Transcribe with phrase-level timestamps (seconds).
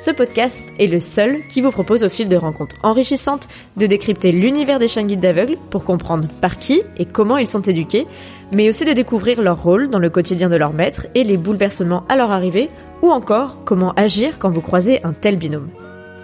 [0.00, 4.32] ce podcast est le seul qui vous propose au fil de rencontres enrichissantes de décrypter
[4.32, 8.06] l'univers des chiens guides d'aveugles pour comprendre par qui et comment ils sont éduqués,
[8.50, 12.04] mais aussi de découvrir leur rôle dans le quotidien de leur maître et les bouleversements
[12.08, 12.70] à leur arrivée,
[13.02, 15.68] ou encore comment agir quand vous croisez un tel binôme.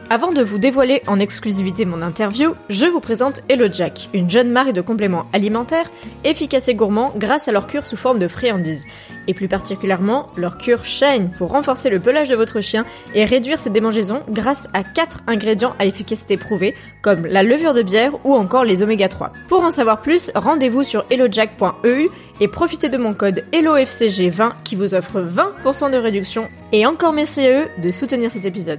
[0.08, 4.52] Avant de vous dévoiler en exclusivité mon interview, je vous présente Hello Jack, une jeune
[4.52, 5.90] marque de compléments alimentaires
[6.22, 8.86] efficaces et gourmands grâce à leur cure sous forme de friandises,
[9.26, 12.84] et plus particulièrement leur cure Shine pour renforcer le pelage de votre chien
[13.16, 17.82] et réduire ses démangeaisons grâce à 4 ingrédients à efficacité prouvée comme la levure de
[17.82, 19.32] bière ou encore les oméga 3.
[19.48, 22.08] Pour en savoir plus, rendez-vous sur hellojack.eu
[22.40, 27.44] et profitez de mon code HelloFCG20 qui vous offre 20% de réduction et encore merci
[27.44, 28.78] à eux de soutenir cet épisode.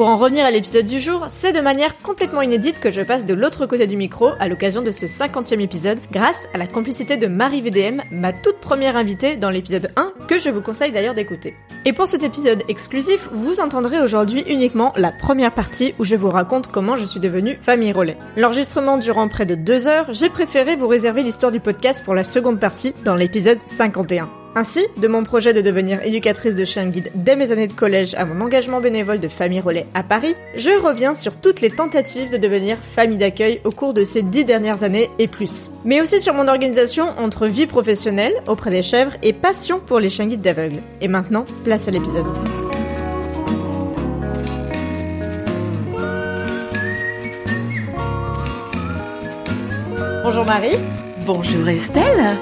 [0.00, 3.26] Pour en revenir à l'épisode du jour, c'est de manière complètement inédite que je passe
[3.26, 7.18] de l'autre côté du micro à l'occasion de ce 50e épisode grâce à la complicité
[7.18, 11.12] de Marie VDM, ma toute première invitée dans l'épisode 1 que je vous conseille d'ailleurs
[11.12, 11.54] d'écouter.
[11.84, 16.30] Et pour cet épisode exclusif, vous entendrez aujourd'hui uniquement la première partie où je vous
[16.30, 18.16] raconte comment je suis devenue famille relais.
[18.38, 22.24] L'enregistrement durant près de deux heures, j'ai préféré vous réserver l'histoire du podcast pour la
[22.24, 24.39] seconde partie dans l'épisode 51.
[24.56, 28.14] Ainsi, de mon projet de devenir éducatrice de chien guide dès mes années de collège
[28.14, 32.32] à mon engagement bénévole de famille relais à Paris, je reviens sur toutes les tentatives
[32.32, 35.70] de devenir famille d'accueil au cours de ces dix dernières années et plus.
[35.84, 40.08] Mais aussi sur mon organisation entre vie professionnelle auprès des chèvres et passion pour les
[40.08, 40.82] chiens guides d'aveugles.
[41.00, 42.26] Et maintenant, place à l'épisode.
[50.24, 50.76] Bonjour Marie.
[51.24, 52.38] Bonjour Estelle.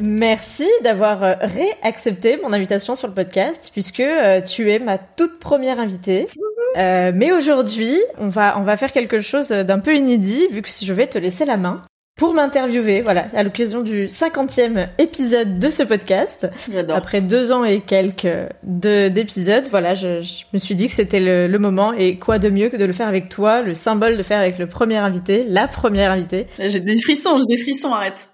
[0.00, 5.38] Merci d'avoir euh, réaccepté mon invitation sur le podcast puisque euh, tu es ma toute
[5.38, 6.28] première invitée.
[6.76, 10.68] Euh, mais aujourd'hui, on va on va faire quelque chose d'un peu inédit vu que
[10.68, 11.82] je vais te laisser la main
[12.16, 16.48] pour m'interviewer, voilà, à l'occasion du 50e épisode de ce podcast.
[16.70, 16.96] J'adore.
[16.96, 18.26] Après deux ans et quelques
[18.64, 22.50] d'épisodes, voilà, je, je, me suis dit que c'était le, le, moment et quoi de
[22.50, 25.46] mieux que de le faire avec toi, le symbole de faire avec le premier invité,
[25.48, 26.48] la première invitée.
[26.58, 28.28] J'ai des frissons, j'ai des frissons, arrête.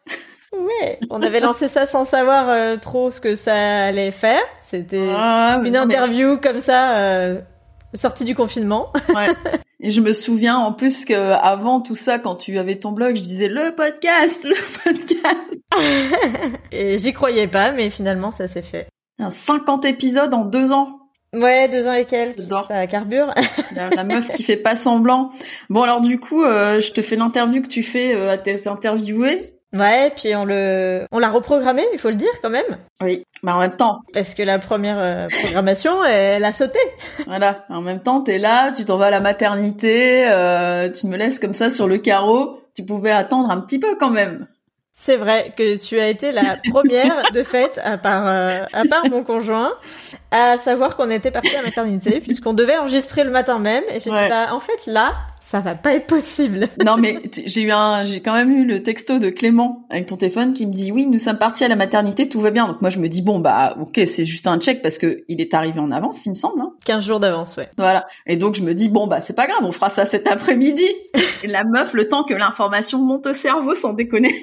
[0.61, 4.43] Ouais, on avait lancé ça sans savoir euh, trop ce que ça allait faire.
[4.61, 6.41] C'était ah, une interview mais...
[6.41, 7.41] comme ça, euh,
[7.95, 8.93] sortie du confinement.
[9.15, 9.29] Ouais.
[9.81, 13.17] Et je me souviens en plus que avant tout ça, quand tu avais ton blog,
[13.17, 14.55] je disais le podcast, le
[14.85, 16.59] podcast.
[16.73, 18.89] Et j'y croyais pas, mais finalement ça s'est fait.
[19.29, 21.01] 50 épisodes en deux ans.
[21.35, 22.43] Ouais, deux ans et quelques.
[22.69, 23.35] Ça carbure.
[23.75, 25.31] la, meuf qui fait pas semblant.
[25.69, 29.43] Bon alors du coup, euh, je te fais l'interview que tu fais à tes interviewés.
[29.75, 32.79] Ouais, puis on le, on l'a reprogrammé, il faut le dire quand même.
[33.03, 34.01] Oui, mais en même temps.
[34.13, 36.79] Parce que la première euh, programmation, elle a sauté.
[37.27, 41.17] Voilà, en même temps, t'es là, tu t'en vas à la maternité, euh, tu me
[41.17, 42.61] laisses comme ça sur le carreau.
[42.77, 44.47] Tu pouvais attendre un petit peu quand même.
[44.97, 49.09] C'est vrai que tu as été la première de fait, à part euh, à part
[49.11, 49.73] mon conjoint,
[50.31, 53.83] à savoir qu'on était parti à la maternité, puisqu'on devait enregistrer le matin même.
[53.91, 54.23] Et j'ai Ouais.
[54.23, 56.71] dit, bah, en fait, là, ça va pas être possible.
[56.85, 60.17] Non mais j'ai eu un, j'ai quand même eu le texto de Clément avec ton
[60.17, 62.67] téléphone qui me dit oui, nous sommes partis à la maternité, tout va bien.
[62.67, 65.41] Donc moi je me dis bon bah ok, c'est juste un check parce que il
[65.41, 66.61] est arrivé en avance, il me semble.
[66.61, 66.73] Hein.
[66.85, 67.69] 15 jours d'avance, ouais.
[67.77, 68.07] Voilà.
[68.27, 70.87] Et donc je me dis bon bah c'est pas grave, on fera ça cet après-midi.
[71.45, 74.35] La meuf, le temps que l'information monte au cerveau, sans déconner.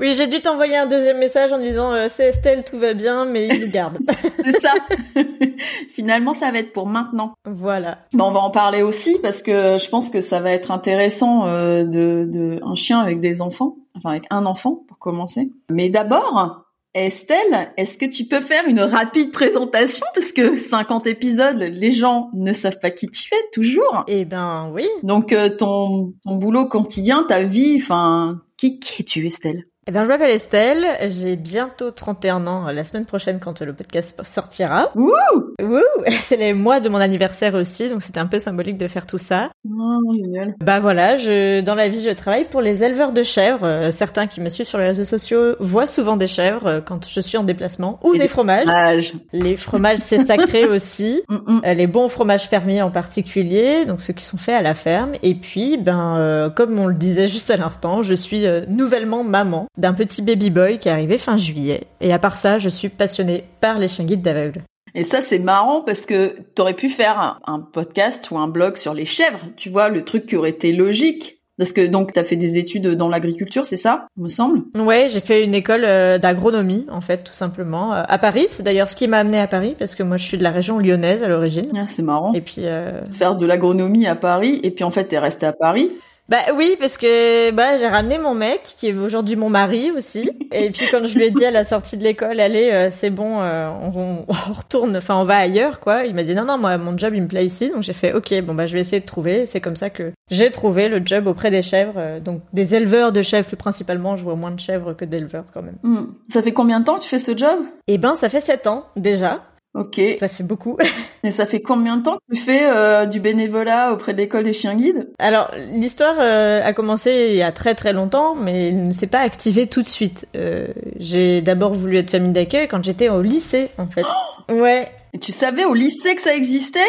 [0.00, 3.26] Oui, j'ai dû t'envoyer un deuxième message en disant euh, c'est Estelle, tout va bien,
[3.26, 3.98] mais il nous garde.
[4.44, 4.72] C'est ça.
[5.90, 7.34] Finalement, ça va être pour maintenant.
[7.44, 7.98] voilà.
[8.14, 11.46] Bah, on va en parler aussi parce que je pense que ça va être intéressant
[11.46, 15.52] euh, de, de un chien avec des enfants, enfin avec un enfant pour commencer.
[15.70, 20.06] Mais d'abord, Estelle, est-ce que tu peux faire une rapide présentation?
[20.14, 24.04] Parce que 50 épisodes, les gens ne savent pas qui tu es toujours.
[24.08, 24.88] Eh ben oui.
[25.02, 29.66] Donc euh, ton ton boulot quotidien, ta vie, enfin qui qui es-tu Estelle?
[29.86, 34.20] Eh ben je m'appelle Estelle, j'ai bientôt 31 ans la semaine prochaine quand le podcast
[34.24, 34.90] sortira.
[34.94, 35.10] Ouh
[35.58, 35.80] Wouh
[36.20, 39.16] C'est les mois de mon anniversaire aussi, donc c'était un peu symbolique de faire tout
[39.16, 39.48] ça.
[39.66, 40.54] Oh, génial.
[40.60, 43.64] Bah voilà, je dans la vie je travaille pour les éleveurs de chèvres.
[43.64, 47.08] Euh, certains qui me suivent sur les réseaux sociaux voient souvent des chèvres euh, quand
[47.08, 49.14] je suis en déplacement ou des des fromages.
[49.32, 51.22] Les fromages c'est sacré aussi.
[51.30, 51.62] Mm, mm.
[51.64, 55.12] Euh, les bons fromages fermiers en particulier, donc ceux qui sont faits à la ferme.
[55.22, 59.69] Et puis, ben, euh, comme on le disait juste à l'instant, je suis nouvellement maman
[59.76, 61.84] d'un petit baby boy qui est arrivé fin juillet.
[62.00, 64.62] Et à part ça, je suis passionnée par les chiens guides d'aveugles.
[64.94, 68.94] Et ça, c'est marrant parce que t'aurais pu faire un, podcast ou un blog sur
[68.94, 71.36] les chèvres, tu vois, le truc qui aurait été logique.
[71.58, 74.62] Parce que donc t'as fait des études dans l'agriculture, c'est ça, il me semble?
[74.74, 78.46] Ouais, j'ai fait une école euh, d'agronomie en fait, tout simplement, euh, à Paris.
[78.48, 80.52] C'est d'ailleurs ce qui m'a amené à Paris parce que moi je suis de la
[80.52, 81.66] région lyonnaise à l'origine.
[81.76, 82.32] Ah, c'est marrant.
[82.32, 83.04] Et puis euh...
[83.10, 85.90] faire de l'agronomie à Paris et puis en fait t'es resté à Paris.
[86.30, 90.30] Bah oui, parce que bah j'ai ramené mon mec qui est aujourd'hui mon mari aussi.
[90.52, 93.10] Et puis quand je lui ai dit à la sortie de l'école, allez, euh, c'est
[93.10, 96.04] bon, euh, on, on, retourne, enfin on va ailleurs quoi.
[96.04, 98.12] Il m'a dit non non moi mon job il me plaît ici, donc j'ai fait
[98.12, 99.44] ok bon bah je vais essayer de trouver.
[99.44, 103.10] C'est comme ça que j'ai trouvé le job auprès des chèvres, euh, donc des éleveurs
[103.10, 104.14] de chèvres plus principalement.
[104.14, 105.78] Je vois moins de chèvres que d'éleveurs quand même.
[105.82, 106.12] Hmm.
[106.28, 107.58] Ça fait combien de temps que tu fais ce job?
[107.88, 109.42] Eh ben ça fait sept ans déjà.
[109.74, 110.00] Ok.
[110.18, 110.76] Ça fait beaucoup.
[111.22, 114.44] Et ça fait combien de temps que tu fais euh, du bénévolat auprès de l'école
[114.44, 115.10] des chiens guides?
[115.18, 119.06] Alors l'histoire euh, a commencé il y a très très longtemps, mais elle ne s'est
[119.06, 120.26] pas activée tout de suite.
[120.34, 120.68] Euh,
[120.98, 124.04] j'ai d'abord voulu être famille d'accueil quand j'étais au lycée en fait.
[124.48, 124.88] Oh ouais.
[125.12, 126.80] Et tu savais au lycée que ça existait?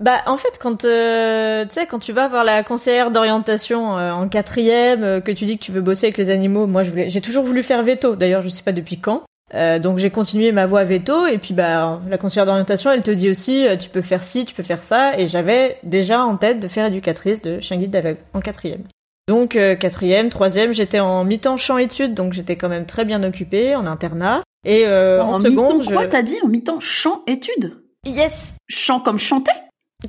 [0.00, 4.12] Bah en fait quand euh, tu sais quand tu vas voir la conseillère d'orientation euh,
[4.12, 6.90] en quatrième euh, que tu dis que tu veux bosser avec les animaux moi je
[6.90, 10.10] voulais j'ai toujours voulu faire veto d'ailleurs je sais pas depuis quand euh, donc j'ai
[10.10, 13.76] continué ma voie veto et puis bah la conseillère d'orientation elle te dit aussi euh,
[13.76, 15.18] tu peux faire ci tu peux faire ça.
[15.18, 18.84] Et j'avais déjà en tête de faire éducatrice de chien guide d'aveugle en quatrième.
[19.28, 23.22] Donc euh, quatrième troisième j'étais en mi-temps champ études donc j'étais quand même très bien
[23.22, 24.42] occupée en internat.
[24.66, 26.08] Et euh, en, en seconde mi-temps, quoi je...
[26.08, 27.76] t'as dit en mi-temps chant études?
[28.06, 28.54] Yes.
[28.68, 29.52] Chant comme chanter?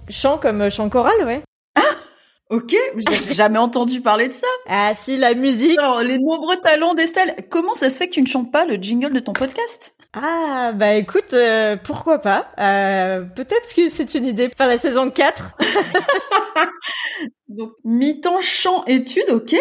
[0.09, 1.41] Chant comme chant choral ouais
[2.49, 4.47] Ok, j'ai jamais entendu parler de ça.
[4.67, 7.35] ah si la musique Alors, les nombreux talents d'Estelle.
[7.49, 9.95] Comment ça se fait que tu ne chantes pas le jingle de ton podcast?
[10.13, 12.47] Ah, bah écoute, euh, pourquoi pas?
[12.57, 15.55] Euh, Peut-être que c'est une idée pour la saison 4.
[17.49, 19.55] Donc, mi-temps chant études, ok?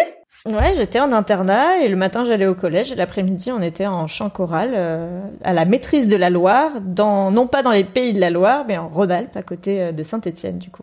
[0.46, 4.06] Ouais, j'étais en internat et le matin j'allais au collège et l'après-midi on était en
[4.06, 8.14] chant choral euh, à la maîtrise de la Loire, dans non pas dans les pays
[8.14, 10.82] de la Loire, mais en Rhône-Alpes à côté de Saint-Étienne du coup.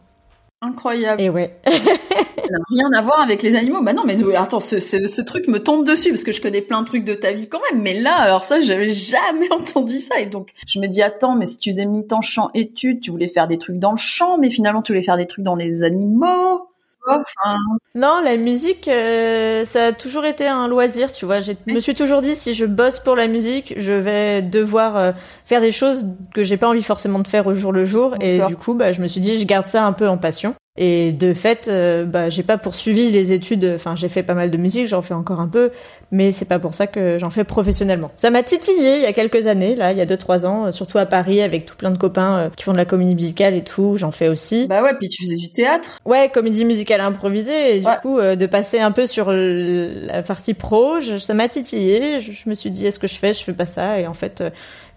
[0.66, 1.22] Incroyable.
[1.22, 1.56] Et ouais.
[1.66, 3.82] Ça n'a rien à voir avec les animaux.
[3.82, 6.62] Bah non, mais attends, ce, ce, ce truc me tombe dessus parce que je connais
[6.62, 7.82] plein de trucs de ta vie quand même.
[7.82, 10.20] Mais là, alors ça, j'avais jamais entendu ça.
[10.20, 13.28] Et donc, je me dis, attends, mais si tu faisais mi-temps chant études, tu voulais
[13.28, 15.84] faire des trucs dans le champ, mais finalement, tu voulais faire des trucs dans les
[15.84, 16.70] animaux.
[17.08, 17.58] Enfin,
[17.94, 21.40] Non, la musique, euh, ça a toujours été un loisir, tu vois.
[21.42, 25.12] Je me suis toujours dit, si je bosse pour la musique, je vais devoir euh,
[25.46, 28.16] faire des choses que j'ai pas envie forcément de faire au jour le jour.
[28.22, 30.56] Et du coup, bah, je me suis dit, je garde ça un peu en passion.
[30.78, 33.64] Et de fait, euh, bah, j'ai pas poursuivi les études.
[33.76, 35.72] Enfin, j'ai fait pas mal de musique, j'en fais encore un peu,
[36.12, 38.12] mais c'est pas pour ça que j'en fais professionnellement.
[38.18, 40.66] Ça m'a titillé il y a quelques années, là, il y a deux trois ans,
[40.66, 43.16] euh, surtout à Paris, avec tout plein de copains euh, qui font de la comédie
[43.16, 43.96] musicale et tout.
[43.98, 44.68] J'en fais aussi.
[44.68, 45.98] bah ouais, puis tu faisais du théâtre.
[46.04, 47.94] Ouais, comédie musicale improvisée, et du Ouais.
[48.02, 52.20] coup, euh, de passer un peu sur la partie pro, je- ça m'a titillé.
[52.20, 54.14] Je, je me suis dit, est-ce que je fais, je fais pas ça Et en
[54.14, 54.44] fait,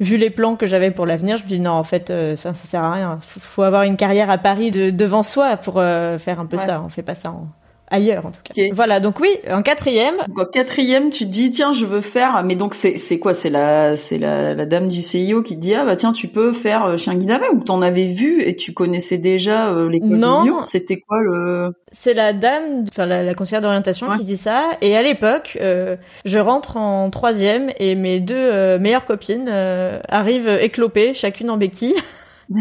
[0.01, 2.55] vu les plans que j'avais pour l'avenir, je me dis non, en fait, euh, enfin,
[2.55, 3.19] ça sert à rien.
[3.23, 6.57] Faut, faut avoir une carrière à Paris de, devant soi pour euh, faire un peu
[6.57, 6.63] Ouais.
[6.63, 6.83] ça.
[6.85, 7.49] On fait pas ça en-
[7.91, 8.55] ailleurs, en tout cas.
[8.73, 12.43] Voilà, donc oui, en quatrième, Donc en quatrième, tu te dis tiens, je veux faire.
[12.45, 13.35] Mais donc c'est c'est quoi?
[13.35, 16.29] C'est la c'est la, la dame du CIO qui te dit ah bah tiens, tu
[16.29, 19.89] peux faire euh, chien guide aveugle ou t'en avais vu et tu connaissais déjà euh,
[19.89, 20.41] l'école Non.
[20.41, 20.61] de Lyon?
[20.65, 24.19] C'était quoi le c'est la dame, enfin la, la conseillère d'orientation Ouais.
[24.19, 24.73] qui dit ça.
[24.83, 25.97] Et à l'époque, euh,
[26.27, 31.57] je rentre en troisième et mes deux euh, meilleures copines euh, arrivent éclopées, chacune en
[31.57, 31.95] béquille.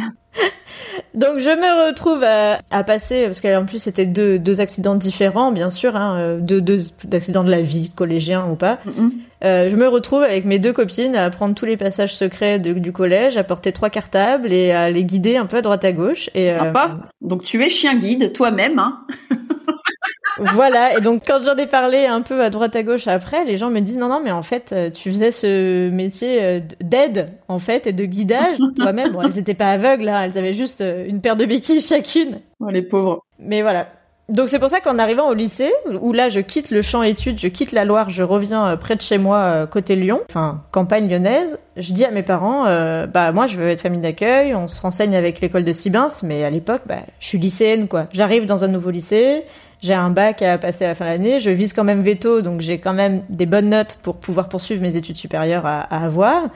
[1.14, 5.52] Donc je me retrouve à, à passer, parce qu'en plus c'était deux, deux accidents différents,
[5.52, 8.78] bien sûr, hein, euh, deux, deux accidents de la vie, collégiens ou pas.
[8.86, 9.12] Mhm.
[9.44, 12.74] Euh, je me retrouve avec mes deux copines à prendre tous les passages secrets de-
[12.74, 15.92] du collège, à porter trois cartables et à les guider un peu à droite à
[15.92, 16.30] gauche.
[16.34, 16.98] Et, euh, Sympa.
[17.22, 19.00] Donc tu es chien guide toi-même, hein
[20.40, 23.58] Voilà, et donc quand j'en ai parlé un peu à droite à gauche après, les
[23.58, 27.30] gens me disent non non mais en fait euh, tu faisais ce métier euh, d'aide
[27.48, 29.12] en fait et de guidage toi-même.
[29.12, 32.40] Bon, elles étaient pas aveugles, hein, elles avaient juste euh, une paire de béquilles chacune.
[32.60, 33.26] Oh, les pauvres.
[33.40, 33.88] Mais voilà.
[34.30, 37.40] Donc c'est pour ça qu'en arrivant au lycée, où là je quitte le champ études,
[37.40, 41.58] je quitte la Loire, je reviens près de chez moi côté Lyon, enfin campagne lyonnaise,
[41.78, 44.82] je dis à mes parents, euh, bah moi je veux être famille d'accueil, on se
[44.82, 48.08] renseigne avec l'école de Sibins, mais à l'époque bah je suis lycéenne quoi.
[48.12, 49.44] J'arrive dans un nouveau lycée,
[49.82, 52.42] j'ai un bac à passer à la fin de l'année, je vise quand même veto,
[52.42, 56.06] donc j'ai quand même des bonnes notes pour pouvoir poursuivre mes études supérieures à, à
[56.06, 56.50] avoir.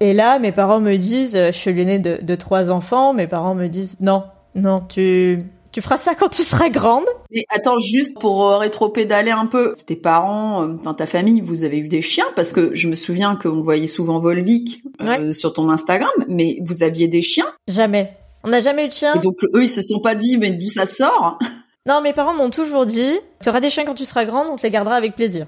[0.00, 3.54] Et là, mes parents me disent, je suis l'aînée de, de trois enfants, mes parents
[3.54, 7.06] me disent, non, non, tu, tu feras ça quand tu seras grande.
[7.30, 11.64] Mais attends, juste pour euh, rétro-pédaler un peu, tes parents, euh, enfin ta famille, vous
[11.64, 12.26] avez eu des chiens?
[12.36, 16.82] Parce que je me souviens qu'on voyait souvent Volvic euh, sur ton Instagram, mais vous
[16.82, 17.46] aviez des chiens?
[17.68, 18.12] Jamais.
[18.44, 19.14] On n'a jamais eu de chien.
[19.14, 21.38] et donc eux ils se sont pas dit mais d'où ça sort?
[21.86, 24.56] Non, mes parents m'ont toujours dit, tu auras des chiens quand tu seras grande, on
[24.56, 25.46] te les gardera avec plaisir.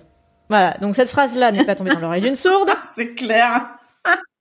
[0.49, 0.77] Voilà.
[0.81, 2.71] Donc cette phrase-là n'est pas tombée dans l'oreille d'une sourde.
[2.95, 3.69] C'est clair.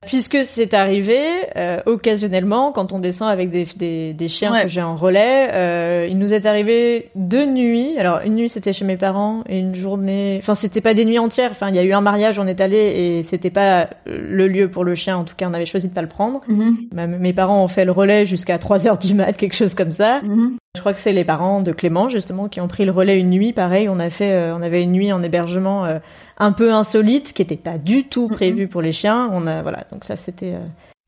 [0.05, 1.19] Puisque c'est arrivé
[1.55, 4.63] euh, occasionnellement quand on descend avec des, des, des chiens Ouais.
[4.63, 7.97] que j'ai en relais, euh, il nous est arrivé deux nuits.
[7.97, 11.19] Alors une nuit c'était chez mes parents et une journée, enfin c'était pas des nuits
[11.19, 11.51] entières.
[11.51, 14.69] Enfin il y a eu un mariage, on est allé et c'était pas le lieu
[14.69, 15.17] pour le chien.
[15.17, 16.41] En tout cas on avait choisi de pas le prendre.
[16.47, 16.75] Mhm.
[16.93, 19.91] Ma- Mes parents ont fait le relais jusqu'à 3 heures du mat, quelque chose comme
[19.91, 20.21] ça.
[20.23, 20.57] Mhm.
[20.75, 23.29] Je crois que c'est les parents de Clément justement qui ont pris le relais une
[23.29, 23.53] nuit.
[23.53, 25.99] Pareil, on a fait, euh, on avait une nuit en hébergement euh,
[26.39, 29.29] un peu insolite, qui était pas du tout prévu pour les chiens.
[29.33, 30.53] On a voilà, donc ça c'était.
[30.53, 30.65] euh,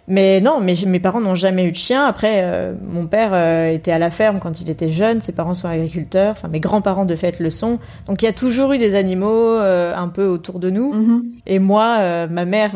[0.07, 2.05] Mais non, mes parents n'ont jamais eu de chien.
[2.05, 5.19] Après, euh, mon père euh, était à la ferme quand il était jeune.
[5.19, 6.33] Ses parents sont agriculteurs.
[6.33, 7.79] Enfin, mes grands-parents de fait le sont.
[8.05, 10.93] Donc il y a toujours eu des animaux euh, un peu autour de nous.
[10.93, 11.23] Mhm.
[11.47, 12.71] Et moi, ma mère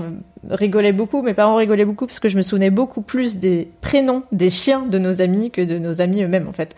[0.50, 4.24] rigolait beaucoup, mes parents rigolaient beaucoup parce que je me souvenais beaucoup plus des prénoms
[4.32, 6.76] des chiens de nos amis que de nos amis eux-mêmes en fait.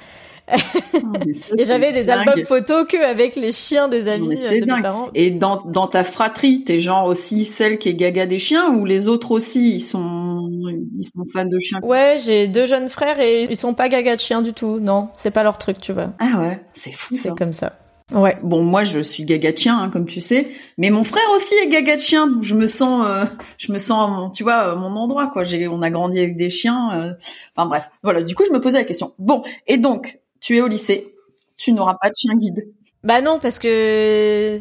[0.51, 0.97] Ah,
[1.57, 2.27] Et j'avais des dingue.
[2.27, 4.77] albums photos que avec les chiens des amis euh, c'est de dingue.
[4.77, 5.09] mes parents.
[5.15, 8.85] Et dans, dans ta fratrie, t'es genre aussi celle qui est gaga des chiens ou
[8.85, 10.49] les autres aussi, ils sont,
[10.97, 11.79] ils sont fans de chiens?
[11.83, 14.79] Ouais, j'ai deux jeunes frères et ils sont pas gaga de chiens du tout.
[14.79, 16.11] Non, c'est pas leur truc, tu vois.
[16.19, 17.29] Ah ouais, c'est fou ça.
[17.29, 17.77] C'est comme ça.
[18.13, 18.37] Ouais.
[18.43, 21.53] Bon, moi, je suis gaga de chien, hein, comme tu sais, mais mon frère aussi
[21.63, 22.29] est gaga de chien.
[22.41, 23.23] Je me sens, euh,
[23.57, 25.45] je me sens, mon- tu vois, à mon endroit, quoi.
[25.45, 26.89] J'ai, on a grandi avec des chiens.
[26.91, 27.13] euh,
[27.55, 28.21] Enfin bref, voilà.
[28.21, 29.13] Du coup, je me posais la question.
[29.17, 31.15] Bon, et donc, tu es au lycée,
[31.57, 32.67] tu n'auras pas de chien guide.
[33.03, 34.59] Bah non, parce que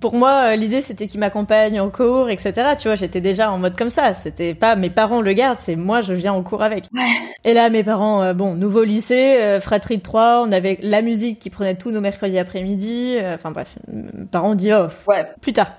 [0.00, 2.52] pour moi, euh, l'idée c'était qu'ils m'accompagnent en cours, etc.
[2.78, 4.14] Tu vois, j'étais déjà en mode comme ça.
[4.14, 6.84] C'était pas mes parents le gardent, c'est moi je viens en cours avec.
[6.94, 7.02] Ouais.
[7.44, 11.02] Et là, mes parents, euh, bon, nouveau lycée, euh, fratrie de trois, on avait la
[11.02, 13.16] musique qui prenait tous nos mercredis après-midi.
[13.18, 15.72] euh, Enfin bref, mes parents dit oh, Ouais, plus tard.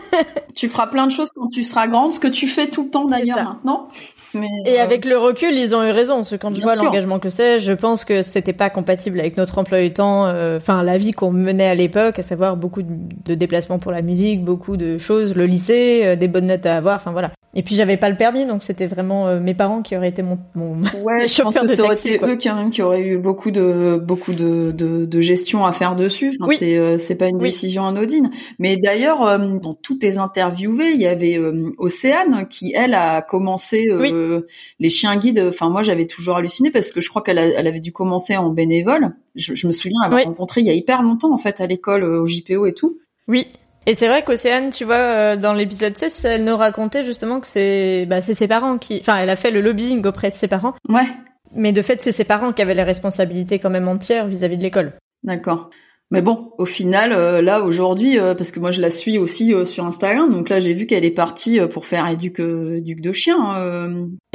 [0.54, 2.90] tu feras plein de choses quand tu seras grande, ce que tu fais tout le
[2.90, 3.88] temps d'ailleurs maintenant.
[4.34, 6.16] Mais, Et avec le recul, ils ont eu raison.
[6.16, 9.36] Parce que quand je vois l'engagement que c'est, je pense que c'était pas compatible avec
[9.36, 12.88] notre emploi du temps, enfin la vie qu'on menait à l'époque, à savoir beaucoup de,
[13.26, 13.34] de
[13.78, 17.12] pour la musique, beaucoup de choses, le lycée, euh, des bonnes notes à avoir, enfin
[17.12, 17.32] voilà.
[17.58, 20.22] Et puis j'avais pas le permis, donc c'était vraiment euh, mes parents qui auraient été
[20.22, 20.74] mon, mon...
[21.04, 24.32] Ouais, je pense que ça aurait été eux qui, qui auraient eu beaucoup de beaucoup
[24.34, 26.36] de, de, de gestion à faire dessus.
[26.38, 26.56] Enfin, Oui.
[26.58, 27.44] C'est euh, c'est pas une Oui.
[27.48, 28.30] décision anodine.
[28.58, 33.22] Mais d'ailleurs, euh, dans tous tes interviewés, il y avait euh, Océane qui elle a
[33.22, 34.42] commencé euh,
[34.78, 35.42] les chiens guides.
[35.48, 38.50] Enfin moi j'avais toujours halluciné parce que je crois qu'elle elle avait dû commencer en
[38.50, 39.14] bénévole.
[39.34, 40.26] Je, je me souviens avoir Oui.
[40.26, 42.98] rencontré il y a hyper longtemps en fait à l'école euh, au JPO et tout.
[43.28, 43.48] Oui.
[43.86, 47.46] Et c'est vrai qu'Océane, tu vois, euh, dans l'épisode 16, elle nous racontait justement que
[47.46, 48.98] c'est bah, c'est ses parents qui...
[49.00, 51.06] Enfin, elle a fait le lobbying auprès de ses parents, Ouais,
[51.54, 54.62] mais de fait, c'est ses parents qui avaient les responsabilités quand même entières vis-à-vis de
[54.62, 54.92] l'école.
[55.22, 55.70] D'accord.
[56.12, 59.52] Mais bon, au final, euh, là aujourd'hui, euh, parce que moi je la suis aussi
[59.52, 62.76] euh, sur Instagram, donc là j'ai vu qu'elle est partie euh, pour faire éduque, euh,
[62.78, 63.36] éduque de chien.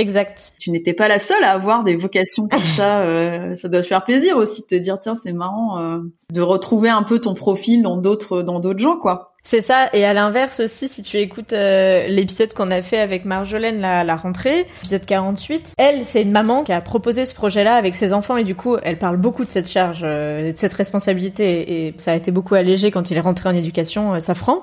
[0.01, 0.53] Exact.
[0.60, 3.01] tu n'étais pas la seule à avoir des vocations comme ça.
[3.01, 6.00] euh, ça doit te faire plaisir aussi de te dire tiens c'est marrant euh,
[6.31, 9.29] de retrouver un peu ton profil dans d'autres dans d'autres gens quoi.
[9.43, 13.25] C'est ça, et à l'inverse aussi, si tu écoutes euh, l'épisode qu'on a fait avec
[13.25, 17.74] Marjolaine la, la rentrée, épisode 48, elle, c'est une maman qui a proposé ce projet-là
[17.74, 20.75] avec ses enfants, et du coup, elle parle beaucoup de cette charge, euh, de cette
[20.75, 24.62] responsabilité, et ça a été beaucoup allégé quand il est rentré en éducation, euh, Safran.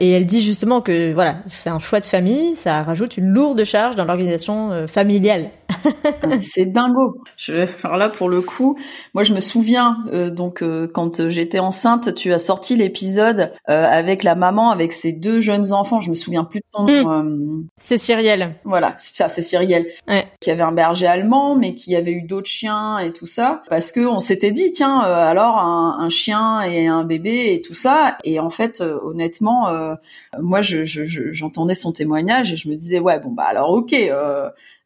[0.00, 3.64] Et elle dit justement que voilà, c'est un choix de famille, ça rajoute une lourde
[3.64, 5.50] charge dans l'organisation euh, familiale.
[6.40, 7.22] c'est dingo.
[7.36, 8.78] Je, alors là pour le coup,
[9.14, 13.84] moi je me souviens euh, donc euh, quand j'étais enceinte, tu as sorti l'épisode euh,
[13.86, 16.00] avec la maman avec ses deux jeunes enfants.
[16.00, 17.12] Je me souviens plus de ton nom.
[17.12, 18.54] euh, C'est Cyrielle.
[18.64, 20.26] Voilà, c'est ça, c'est Cyrielle, Ouais.
[20.40, 23.92] qui avait un berger allemand, mais qui avait eu d'autres chiens et tout ça, parce
[23.92, 27.74] que on s'était dit, tiens, euh, alors un, un chien et un bébé et tout
[27.74, 29.94] ça, et en fait, euh, honnêtement, euh,
[30.40, 33.70] moi, je, je- je- j'entendais son témoignage et je me disais, ouais, bon bah alors
[33.70, 33.94] ok.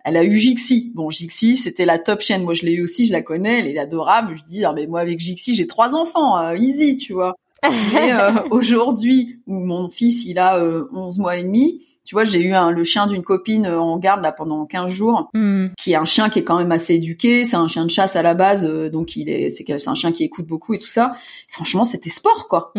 [0.04, 0.92] Elle a eu Jixi.
[0.94, 2.42] Bon, Jixi, c'était la top chienne.
[2.42, 4.36] Moi, je l'ai eu aussi, je la connais, elle est adorable.
[4.36, 7.36] Je dis, ah, mais moi, avec Jixi, j'ai trois enfants, euh, easy, tu vois.
[7.94, 12.24] Mais euh, aujourd'hui, où mon fils, il a euh, 11 mois et demi, tu vois,
[12.24, 15.68] j'ai eu un, le chien d'une copine euh, en garde là pendant 15 jours, Hmm.
[15.78, 17.44] qui est un chien qui est quand même assez éduqué.
[17.44, 20.12] C'est un chien de chasse à la base, euh, donc il est, c'est, un chien
[20.12, 21.12] qui écoute beaucoup et tout ça.
[21.48, 22.72] Franchement, c'était sport, quoi.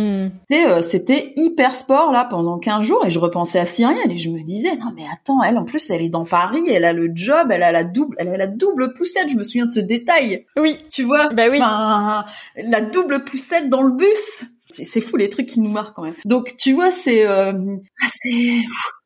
[0.50, 4.18] Sais, euh, c'était hyper sport là pendant 15 jours et je repensais à Cyrielle et
[4.18, 6.94] je me disais non mais attends, elle en plus elle est dans Paris, elle a
[6.94, 9.30] le job, elle a la double, elle a la double poussette.
[9.30, 10.46] Je me souviens de ce détail.
[10.58, 10.78] Oui.
[10.92, 11.30] Tu vois?
[11.30, 11.58] Bah oui.
[11.58, 12.26] Enfin,
[12.58, 14.46] la double poussette dans le bus.
[14.74, 16.14] C'est fou les trucs qui nous marquent quand même.
[16.26, 17.54] Donc tu vois, c'est euh,
[18.02, 18.62] ah, c'est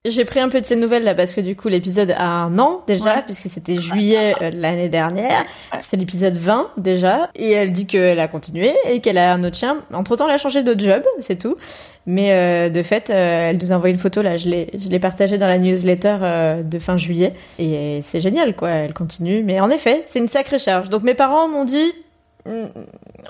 [0.06, 2.58] J'ai pris un peu de ces nouvelles là parce que du coup l'épisode a un
[2.60, 3.24] an déjà Ouais.
[3.26, 5.46] puisque c'était juillet euh, l'année dernière.
[5.74, 5.80] Ouais.
[5.82, 9.58] C'est l'épisode 20 déjà et elle dit qu'elle a continué et qu'elle a un autre
[9.58, 9.78] chien.
[9.94, 11.56] Entre temps elle a changé de job, c'est tout.
[12.10, 14.88] Mais euh, de fait euh, elle nous a envoyé une photo là, je l'ai je
[14.88, 19.44] l'ai partagée dans la newsletter euh, de fin juillet et c'est génial quoi, elle continue.
[19.44, 20.88] Mais en effet c'est une sacrée charge.
[20.88, 21.92] Donc mes parents m'ont dit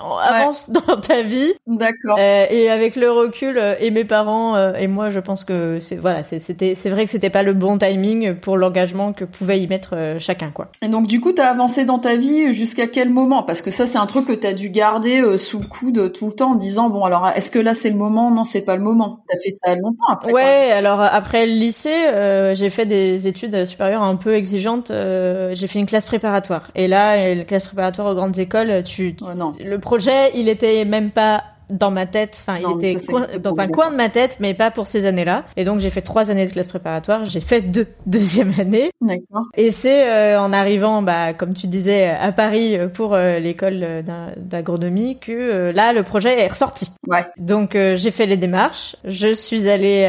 [0.06, 1.52] avance dans ta vie.
[1.66, 2.16] D'accord.
[2.18, 5.78] Euh, et avec le recul euh, et mes parents euh, et moi, je pense que
[5.80, 9.60] c'est voilà, c'était c'est vrai que c'était pas le bon timing pour l'engagement que pouvait
[9.60, 10.68] y mettre chacun quoi.
[10.82, 13.42] Et donc du coup, t'as avancé dans ta vie jusqu'à quel moment?
[13.42, 16.32] Parce que ça, c'est un truc que t'as dû garder sous le coude tout le
[16.32, 18.30] temps en disant bon alors est-ce que là c'est le moment?
[18.30, 19.24] Non, c'est pas le moment.
[19.28, 20.32] T'as fait ça longtemps après.
[20.32, 24.90] Ouais, alors après le lycée, j'ai fait des études supérieures un peu exigeantes.
[24.90, 29.52] j'ai fait une classe préparatoire et là, la classe préparatoire aux grandes écoles, tu non.
[29.64, 33.90] le projet, il était même pas dans ma tête, enfin il était dans un coin
[33.90, 35.44] de ma tête, mais pas pour ces années-là.
[35.56, 38.90] Et donc j'ai fait trois années de classe préparatoire, j'ai fait deux deuxième année.
[39.00, 39.46] D'accord.
[39.56, 44.04] Et c'est euh, en arrivant, bah comme tu disais, à Paris euh, pour euh, l'école
[44.36, 46.90] d'agronomie que là le projet est ressorti.
[47.06, 47.24] Ouais.
[47.38, 50.04] Donc j'ai fait les démarches, je suis allée.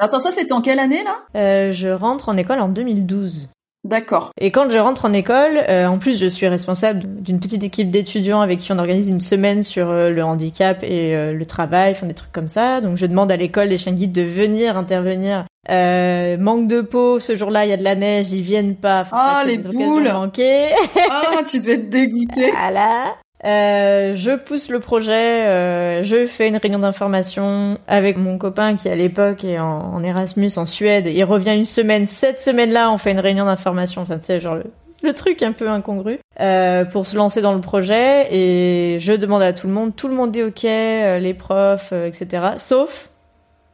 [0.00, 1.70] Attends, ça c'était en quelle année là?
[1.70, 3.48] Je rentre en école en 2012.
[3.86, 4.30] D'accord.
[4.40, 7.88] Et quand je rentre en école, euh, en plus je suis responsable d'une petite équipe
[7.90, 11.92] d'étudiants avec qui on organise une semaine sur euh, le handicap et euh, le travail,
[11.92, 12.80] enfin des trucs comme ça.
[12.80, 15.44] Donc je demande à l'école des chiens guides de venir intervenir.
[15.68, 19.04] manque de peau, ce jour-là il y a de la neige, ils viennent pas.
[19.12, 20.08] Ah les boules.
[20.08, 22.52] Ah tu devais être dégoûté.
[22.60, 23.14] Voilà.
[23.44, 28.88] Euh, je pousse le projet, euh, je fais une réunion d'information avec mon copain qui
[28.88, 31.06] à l'époque est en, Erasmus en Suède.
[31.06, 32.06] Il revient une semaine.
[32.06, 34.02] Cette semaine-là, on fait une réunion d'information.
[34.02, 34.56] Enfin, tu sais, genre
[35.02, 38.34] le, truc un peu incongru euh, pour se lancer dans le projet.
[38.34, 39.94] Et je demande à tout le monde.
[39.94, 42.42] Tout le monde dit OK, les profs, etc.
[42.56, 43.10] Sauf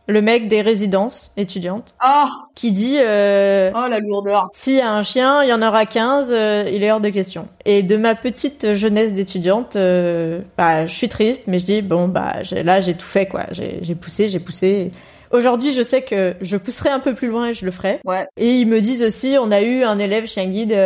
[0.09, 4.49] le mec des résidences étudiantes, ah qui dit euh, oh la lourdeur.
[4.52, 7.09] S'il y a un chien, il y en aura 15, euh, il est hors de
[7.09, 7.49] question.
[7.64, 12.09] Et de ma petite jeunesse d'étudiante, euh, bah je suis triste, mais je dis bon
[12.09, 14.90] bah là j'ai tout fait quoi, j'ai poussé, j'ai poussé.
[15.30, 18.00] Aujourd'hui, je sais que je pousserai un peu plus loin et je le ferai.
[18.04, 18.26] Ouais.
[18.37, 20.76] Et ils me disent aussi, on a eu un élève chien guide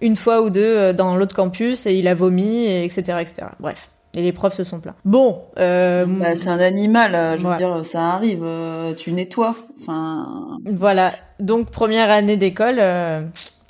[0.00, 3.46] une fois ou deux dans l'autre campus et il a vomi, et etc., etc.
[3.60, 3.88] Bref.
[4.14, 4.94] Et les profs se sont plaints.
[5.04, 9.54] Bon, euh, bah, c'est un animal, euh, je veux dire, ça arrive, euh, tu nettoies.
[9.80, 10.58] Enfin.
[10.64, 11.12] Voilà.
[11.40, 12.82] Donc première année d'école,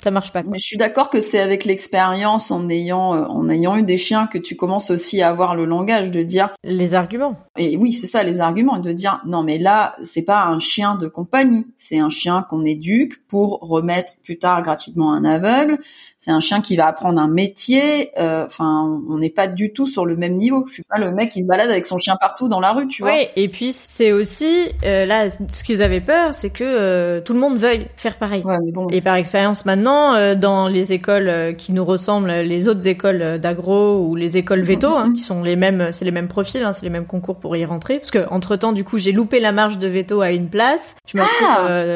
[0.01, 0.41] ça marche pas.
[0.43, 4.27] Mais je suis d'accord que c'est avec l'expérience, en ayant en ayant eu des chiens,
[4.27, 7.35] que tu commences aussi à avoir le langage de dire les arguments.
[7.57, 10.95] Et oui, c'est ça, les arguments, de dire non, mais là, c'est pas un chien
[10.95, 15.79] de compagnie, c'est un chien qu'on éduque pour remettre plus tard gratuitement un aveugle
[16.19, 18.11] c'est un chien qui va apprendre un métier.
[18.19, 20.65] Euh, enfin, on n'est pas du tout sur le même niveau.
[20.67, 22.87] Je suis pas le mec qui se balade avec son chien partout dans la rue,
[22.87, 23.13] tu vois.
[23.13, 27.31] Oui, et puis c'est aussi euh, là ce qu'ils avaient peur, c'est que euh, tout
[27.31, 28.43] le monde veuille faire pareil.
[28.43, 28.89] Ouais, mais bon.
[28.89, 34.15] Et par expérience maintenant, dans les écoles qui nous ressemblent, les autres écoles d'agro ou
[34.15, 36.89] les écoles veto, hein, qui sont les mêmes, c'est les mêmes profils, hein, c'est les
[36.89, 37.97] mêmes concours pour y rentrer.
[37.97, 40.97] Parce que entre temps, du coup, j'ai loupé la marge de veto à une place.
[41.07, 41.25] Je ah,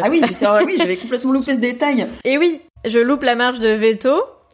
[0.04, 0.22] ah oui,
[0.66, 2.08] oui, j'avais complètement loupé ce détail.
[2.24, 4.12] Et oui, je loupe la marge de veto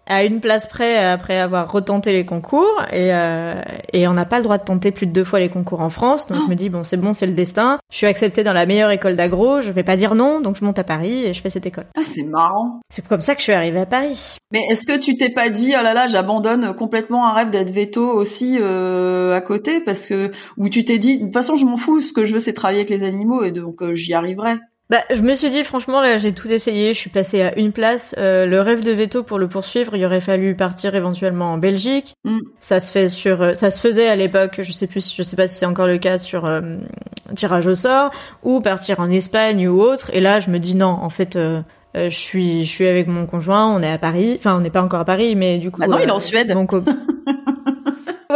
[0.10, 3.62] à une place près après avoir retenté les concours et, euh,
[3.94, 5.92] et on n'a pas le droit de tenter plus de deux fois les concours en
[5.92, 6.28] France.
[6.28, 7.78] Donc je me dis bon c'est bon c'est le destin.
[7.92, 9.62] Je suis acceptée dans la meilleure école d'agro.
[9.62, 10.42] Je vais pas dire non.
[10.42, 11.86] Donc je monte à Paris et je fais cette école.
[11.96, 12.82] Ah c'est marrant.
[12.90, 14.38] C'est comme ça que je suis arrivée à Paris.
[14.52, 17.72] Mais est-ce que tu t'es pas dit oh là là j'abandonne complètement un rêve d'être
[17.72, 19.80] veto aussi euh, à côté?
[19.80, 22.02] Parce que ou tu t'es dit de toute façon je m'en fous.
[22.02, 24.58] Ce que je veux c'est travailler avec les animaux et donc euh, j'y arriverai
[24.90, 27.72] bah, je me suis dit franchement là j'ai tout essayé, je suis passée à une
[27.72, 28.16] place.
[28.18, 32.16] Euh, le rêve de veto pour le poursuivre, il aurait fallu partir éventuellement en Belgique.
[32.26, 32.40] Mm.
[32.60, 35.36] Ça se fait sur, euh, ça se faisait à l'époque, je sais plus, je sais
[35.36, 36.78] pas si c'est encore le cas sur euh,
[37.36, 38.10] tirage au sort
[38.42, 40.10] ou partir en Espagne ou autre.
[40.12, 41.38] Et là je me dis non, en fait.
[41.96, 44.38] je suis, je suis avec mon conjoint, on est à Paris.
[44.40, 45.82] Enfin, on n'est pas encore à Paris, mais du coup.
[45.82, 46.52] Bah non, il est en Suède.
[46.52, 46.72] Donc,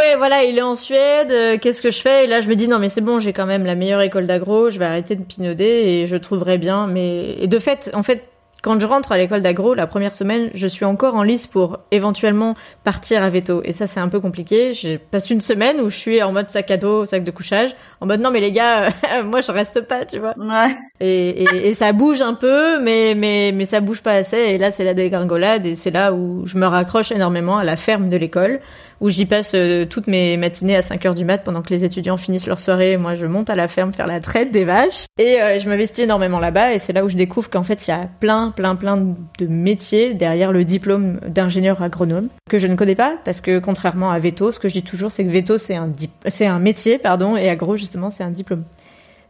[0.03, 1.31] Ouais, voilà, il est en Suède.
[1.31, 2.25] Euh, qu'est-ce que je fais?
[2.25, 4.25] Et là, je me dis non, mais c'est bon, j'ai quand même la meilleure école
[4.25, 4.69] d'agro.
[4.69, 6.87] Je vais arrêter de pinauder et je trouverai bien.
[6.87, 8.23] Mais et de fait, en fait,
[8.61, 11.79] quand je rentre à l'école d'agro, la première semaine, je suis encore en lice pour
[11.91, 13.61] éventuellement partir à veto.
[13.65, 14.73] Et ça, c'est un peu compliqué.
[14.73, 17.75] Je passe une semaine où je suis en mode sac à dos, sac de couchage,
[17.99, 18.87] en mode non mais les gars,
[19.25, 20.33] moi je reste pas, tu vois.
[20.37, 20.75] Ouais.
[21.01, 24.37] Et, et, et, ça bouge un peu, mais mais mais ça bouge pas assez.
[24.37, 27.75] Et là, c'est la dégringolade et c'est là où je me raccroche énormément à la
[27.75, 28.61] ferme de l'école
[29.03, 31.83] où j'y passe euh, toutes mes matinées à 5 heures du mat pendant que les
[31.83, 32.95] étudiants finissent leur soirée.
[32.95, 36.05] Moi, je monte à la ferme faire la traite des vaches et euh, je m'investis
[36.05, 36.73] énormément là-bas.
[36.73, 39.47] Et c'est là où je découvre qu'en fait, il y a plein, plein, plein de
[39.47, 44.19] métiers derrière le diplôme d'ingénieur agronome que je ne connais pas parce que contrairement à
[44.19, 45.91] Veto, ce que je dis toujours, c'est que Veto c'est un
[46.27, 48.63] c'est un métier, pardon, et agro justement c'est un diplôme.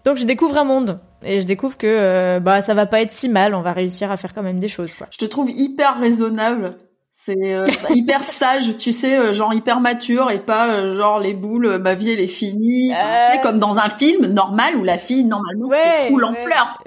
[0.06, 3.12] Donc je découvre un monde et je découvre que euh, bah ça va pas être
[3.12, 5.08] si mal, on va réussir à faire quand même des choses quoi.
[5.10, 6.76] Je te trouve hyper raisonnable
[7.16, 11.36] C'est euh, hyper sage, tu sais, euh, genre hyper mature et pas euh, genre les
[11.36, 12.92] boules, ma vie elle est finie.
[12.92, 16.84] Enfin, comme dans un film normal où la fille normalement ouais, cool en pleurs.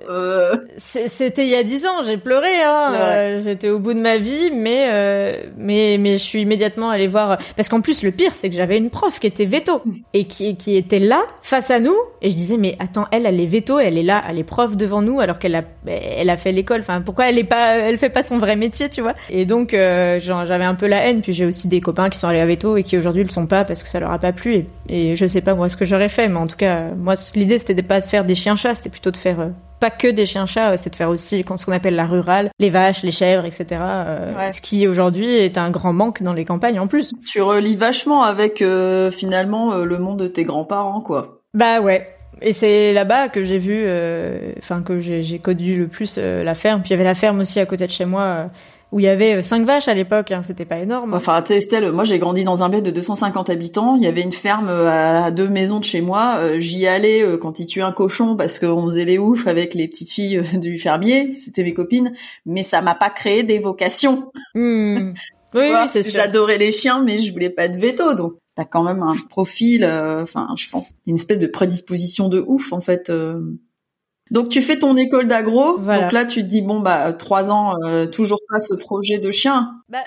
[0.79, 2.61] C'était il y a dix ans, j'ai pleuré.
[2.65, 3.41] Hein.
[3.45, 7.69] J'étais au bout de ma vie, mais mais mais je suis immédiatement allée voir parce
[7.69, 9.81] qu'en plus le pire c'est que j'avais une prof qui était veto
[10.13, 13.39] et qui qui était là face à nous et je disais mais attends elle elle
[13.39, 16.37] est veto, elle est là, elle est prof devant nous alors qu'elle a elle a
[16.37, 16.81] fait l'école.
[16.81, 19.15] Enfin pourquoi elle est pas elle fait pas son vrai métier tu vois?
[19.31, 19.73] Et donc
[20.21, 21.21] j'avais un peu la haine.
[21.21, 23.47] Puis j'ai aussi des copains qui sont allés à Veto et qui aujourd'hui le sont
[23.47, 24.67] pas parce que ça leur a pas plu.
[24.89, 27.15] Et, et je sais pas moi ce que j'aurais fait, mais en tout cas, moi
[27.35, 29.49] l'idée c'était pas de faire des chiens-chats, c'était plutôt de faire euh,
[29.81, 32.71] pas que des chiens-chats, euh, c'est de faire aussi ce qu'on appelle la rurale, les
[32.71, 33.67] vaches, les chèvres, etc.
[33.81, 37.15] Euh, ce qui aujourd'hui est un grand manque dans les campagnes en plus.
[37.27, 38.65] Tu relis vachement avec
[39.13, 41.43] finalement le monde de tes grands-parents, quoi.
[41.55, 42.09] Bah ouais,
[42.43, 43.87] et c'est là-bas que j'ai vu,
[44.59, 46.83] enfin que j'ai connu le plus la ferme.
[46.83, 48.51] Puis il y avait la ferme aussi à côté de chez moi
[48.93, 51.15] où il y avait euh, cinq vaches à l'époque, hein, c'était pas énorme.
[51.15, 54.07] Enfin, tu sais, Estelle, moi j'ai grandi dans un bled de 250 habitants, il y
[54.07, 57.67] avait une ferme euh, à deux maisons de chez moi, euh, j'y allais quand ils
[57.67, 61.63] tuaient un cochon parce qu'on faisait les oufs avec les petites filles du fermier, c'était
[61.63, 62.13] mes copines,
[62.45, 64.31] mais ça m'a pas créé des vocations.
[64.55, 65.13] Hmm.
[65.55, 68.85] Oui, oui c'est J'adorais les chiens, mais je voulais pas de veto, donc t'as quand
[68.85, 73.11] même un profil, enfin, je pense, une espèce de prédisposition de ouf en fait.
[74.31, 77.77] Donc tu fais ton école d'agro, donc là tu te dis bon bah trois ans,
[77.85, 79.83] euh, toujours pas ce projet de chien.
[79.89, 79.99] Bah,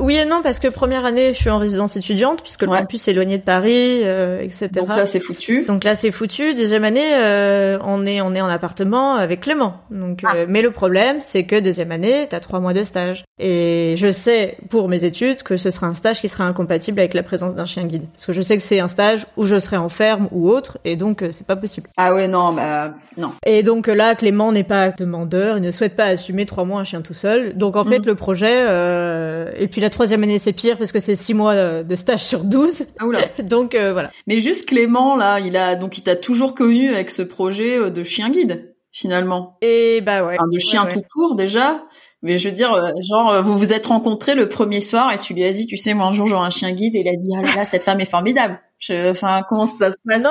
[0.00, 3.08] oui et non parce que première année je suis en résidence étudiante puisque le campus
[3.08, 4.68] est éloigné de Paris, euh, etc.
[4.74, 5.64] Donc là c'est foutu.
[5.66, 6.54] Donc là c'est foutu.
[6.54, 9.76] Deuxième année euh, on est on est en appartement avec Clément.
[9.90, 10.34] Donc ah.
[10.36, 14.10] euh, mais le problème c'est que deuxième année t'as trois mois de stage et je
[14.10, 17.54] sais pour mes études que ce sera un stage qui sera incompatible avec la présence
[17.54, 19.88] d'un chien guide parce que je sais que c'est un stage où je serai en
[19.88, 21.88] ferme ou autre et donc c'est pas possible.
[21.96, 23.32] Ah ouais non bah non.
[23.46, 26.84] Et donc là Clément n'est pas demandeur, il ne souhaite pas assumer trois mois un
[26.84, 27.56] chien tout seul.
[27.56, 28.06] Donc en fait mm.
[28.06, 31.96] le projet et puis la troisième année, c'est pire parce que c'est six mois de
[31.96, 32.84] stage sur 12.
[32.98, 33.20] Ah, oula.
[33.42, 34.10] donc euh, voilà.
[34.26, 37.88] Mais juste Clément là, il a donc il t'a toujours connu avec ce projet euh,
[37.88, 39.56] de chien guide finalement.
[39.62, 40.36] Et bah ouais.
[40.52, 41.86] de chien tout court déjà.
[42.20, 45.32] Mais je veux dire, euh, genre, vous vous êtes rencontrés le premier soir et tu
[45.32, 47.16] lui as dit, tu sais, moi un jour j'aurai un chien guide et il a
[47.16, 48.60] dit, ah là là, cette femme est formidable.
[48.90, 50.22] Enfin, comment ça se passe?
[50.22, 50.30] Non,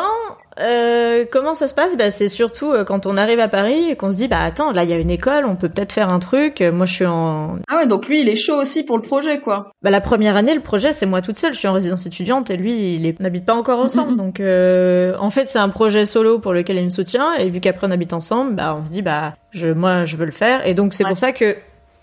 [0.60, 1.98] euh, comment ça se passe?
[1.98, 4.72] Bah, c'est surtout euh, quand on arrive à Paris et qu'on se dit, bah attends,
[4.72, 6.62] là il y a une école, on peut peut-être faire un truc.
[6.62, 7.58] Moi, je suis en.
[7.68, 9.72] Ah ouais, donc lui, il est chaud aussi pour le projet, quoi.
[9.84, 11.54] Bah la première année, le projet, c'est moi toute seule.
[11.54, 14.16] Je suis en résidence étudiante et lui, il n'habite pas encore ensemble.
[14.18, 17.34] Donc, euh, en fait, c'est un projet solo pour lequel il me soutient.
[17.34, 20.26] Et vu qu'après on habite ensemble, bah on se dit, bah je, moi, je veux
[20.26, 20.66] le faire.
[20.66, 21.56] Et donc c'est pour ça que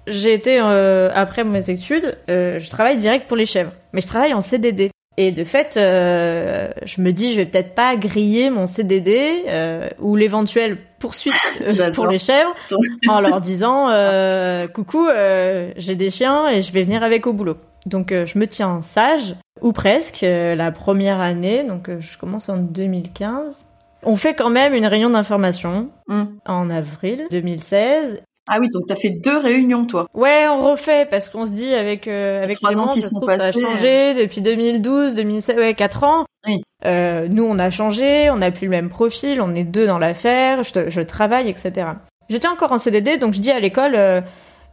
[0.06, 4.06] j'ai été euh, après mes études, euh, je travaille direct pour les chèvres, mais je
[4.06, 4.90] travaille en CDD.
[5.16, 9.88] Et de fait, euh, je me dis, je vais peut-être pas griller mon CDD euh,
[10.00, 12.54] ou l'éventuelle poursuite euh, pour les chèvres
[13.08, 15.06] en leur disant, euh, coucou,
[15.76, 17.56] j'ai des chiens et je vais venir avec au boulot.
[17.86, 21.62] Donc je me tiens sage ou presque la première année.
[21.62, 23.66] Donc je commence en 2015.
[24.02, 26.24] On fait quand même une réunion d'information mmh.
[26.46, 30.06] en avril 2016 ah oui, donc t'as fait deux réunions, toi.
[30.12, 33.52] Ouais, on refait parce qu'on se dit avec euh, avec trois ans qui sont passés.
[33.52, 34.22] Ça a changé euh.
[34.22, 36.26] depuis 2012, 2016, ouais, quatre ans.
[36.46, 36.62] Oui.
[36.84, 39.98] Euh, nous, on a changé, on n'a plus le même profil, on est deux dans
[39.98, 41.92] l'affaire, je, je travaille, etc.
[42.28, 44.20] J'étais encore en CDD, donc je dis à l'école, euh,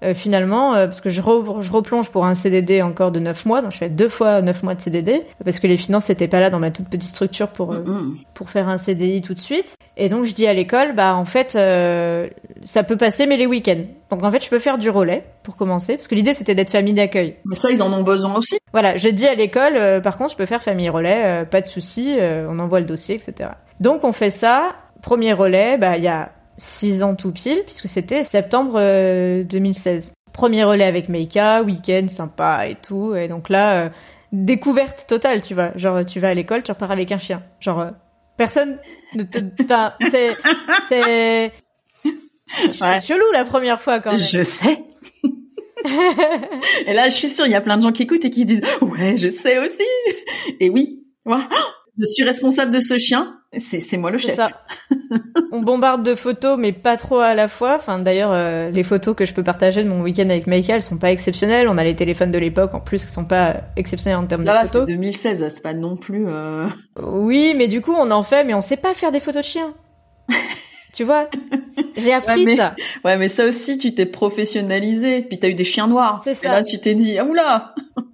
[0.03, 3.61] euh, finalement, euh, parce que je, je, replonge pour un CDD encore de 9 mois,
[3.61, 6.39] donc je fais deux fois 9 mois de CDD, parce que les finances n'étaient pas
[6.39, 7.83] là dans ma toute petite structure pour, euh,
[8.33, 9.75] pour faire un CDI tout de suite.
[9.97, 13.83] Et donc je dis à l'école, bah en fait, ça peut passer, mais les week-ends.
[14.09, 16.71] Donc en fait, je peux faire du relais pour commencer, parce que l'idée c'était d'être
[16.71, 17.35] famille d'accueil.
[17.45, 18.57] Mais ça, ils en ont besoin aussi.
[18.71, 22.17] Voilà, je dis à l'école, par contre, je peux faire famille relais, pas de souci,
[22.49, 23.51] on envoie le dossier, etc.
[23.79, 24.75] Donc on fait ça.
[25.03, 28.73] Premier relais, bah il y a 6 ans tout pile, puisque c'était septembre
[29.43, 30.09] 2016.
[30.09, 33.15] Euh, Premier relais avec Meika, week-end sympa et tout.
[33.15, 33.89] Et donc là, euh,
[34.31, 35.71] découverte totale, tu vois.
[35.75, 37.41] Genre, tu vas à l'école, tu repars avec un chien.
[37.59, 37.89] Genre, euh,
[38.37, 38.77] personne
[39.15, 39.39] ne te...
[40.11, 40.37] c'est...
[40.87, 41.51] C'est...
[42.81, 42.99] Ouais.
[42.99, 44.19] chelou la première fois quand même.
[44.19, 44.83] Je sais.
[46.85, 48.43] et là, je suis sûre, il y a plein de gens qui écoutent et qui
[48.43, 49.87] disent ouais, je sais aussi.
[50.59, 53.40] Et oui, je suis responsable de ce chien.
[53.57, 54.37] C'est moi le chef.
[54.37, 54.47] Ça.
[55.51, 57.75] On bombarde de photos, mais pas trop à la fois.
[57.75, 60.97] Enfin, d'ailleurs, euh, les photos que je peux partager de mon week-end avec Michael sont
[60.97, 61.67] pas exceptionnelles.
[61.67, 64.53] On a les téléphones de l'époque en plus qui sont pas exceptionnels en termes ça
[64.53, 64.85] de va, photos.
[64.87, 66.27] C'est 2016, c'est pas non plus.
[66.27, 66.67] Euh...
[67.01, 69.47] Oui, mais du coup, on en fait, mais on sait pas faire des photos de
[69.47, 69.73] chiens.
[70.93, 71.29] tu vois?
[71.97, 72.75] J'ai appris ouais, mais, ça.
[73.03, 75.21] Ouais, mais ça aussi, tu t'es professionnalisé.
[75.21, 76.21] Puis t'as eu des chiens noirs.
[76.23, 76.47] C'est ça.
[76.47, 77.73] Et là, tu t'es dit, ah oula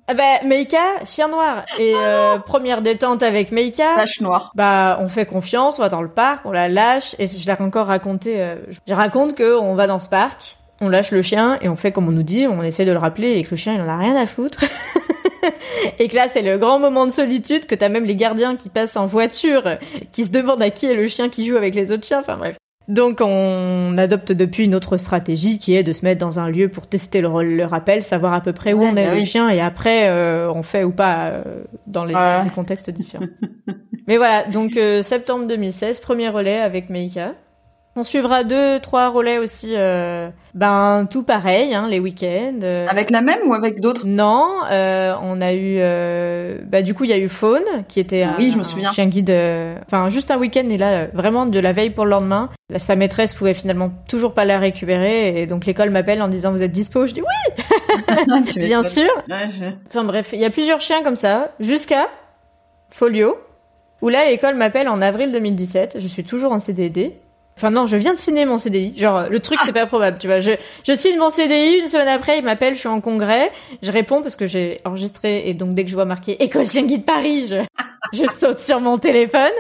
[0.10, 1.66] ah bah Meika, chien noir.
[1.78, 3.96] Et euh, première détente avec Meika.
[3.96, 4.54] Tache noire.
[4.56, 7.14] Bah on fait confiance, on va dans le parc, on la lâche.
[7.20, 8.42] Et je l'ai encore raconté.
[8.42, 8.56] Euh,
[8.88, 11.92] je raconte que on va dans ce parc on lâche le chien et on fait
[11.92, 13.88] comme on nous dit, on essaie de le rappeler et que le chien il en
[13.88, 14.64] a rien à foutre.
[16.00, 18.70] et que là c'est le grand moment de solitude que t'as même les gardiens qui
[18.70, 19.64] passent en voiture
[20.12, 22.20] qui se demandent à qui est le chien qui joue avec les autres chiens.
[22.20, 22.58] Enfin bref.
[22.88, 26.70] Donc on adopte depuis une autre stratégie qui est de se mettre dans un lieu
[26.70, 29.50] pour tester le, le rappel, savoir à peu près où on est bah le chien
[29.50, 32.14] et après euh, on fait ou pas euh, dans les,
[32.56, 33.26] contextes différents.
[34.08, 37.34] Mais voilà, donc euh, septembre 2016, premier relais avec Meika.
[38.00, 42.60] On suivra deux, trois relais aussi, euh, ben tout pareil, hein, les week-ends.
[42.62, 42.86] Euh.
[42.88, 44.06] Avec la même ou avec d'autres?
[44.06, 45.80] Non, euh, on a eu,
[46.68, 48.92] bah du coup il y a eu Faune qui était ah oui, je me souviens.
[48.92, 49.36] chien guide,
[49.88, 52.52] enfin juste un week-end et là vraiment de la veille pour le lendemain.
[52.78, 56.62] sa maîtresse pouvait finalement toujours pas la récupérer et donc l'école m'appelle en disant vous
[56.62, 57.08] êtes dispo?
[57.08, 57.64] Je dis oui,
[58.58, 59.10] bien sûr.
[59.88, 62.10] Enfin bref, il y a plusieurs chiens comme ça jusqu'à
[62.92, 63.38] Folio
[64.04, 65.98] où là l'école m'appelle en avril 2017.
[66.00, 67.16] Je suis toujours en CDD
[67.58, 68.96] Enfin non, je viens de signer mon CDI.
[68.96, 70.40] Genre le truc c'est pas probable, tu vois.
[70.40, 70.52] Je,
[70.86, 74.22] je signe mon CDI une semaine après, il m'appelle, je suis en congrès, je réponds
[74.22, 77.48] parce que j'ai enregistré et donc dès que je vois marqué école chien de Paris,
[77.48, 77.56] je,
[78.14, 79.52] je saute sur mon téléphone.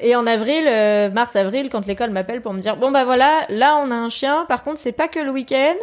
[0.00, 3.46] Et en avril, euh, mars avril, quand l'école m'appelle pour me dire bon bah voilà,
[3.48, 4.44] là on a un chien.
[4.46, 5.76] Par contre c'est pas que le week-end,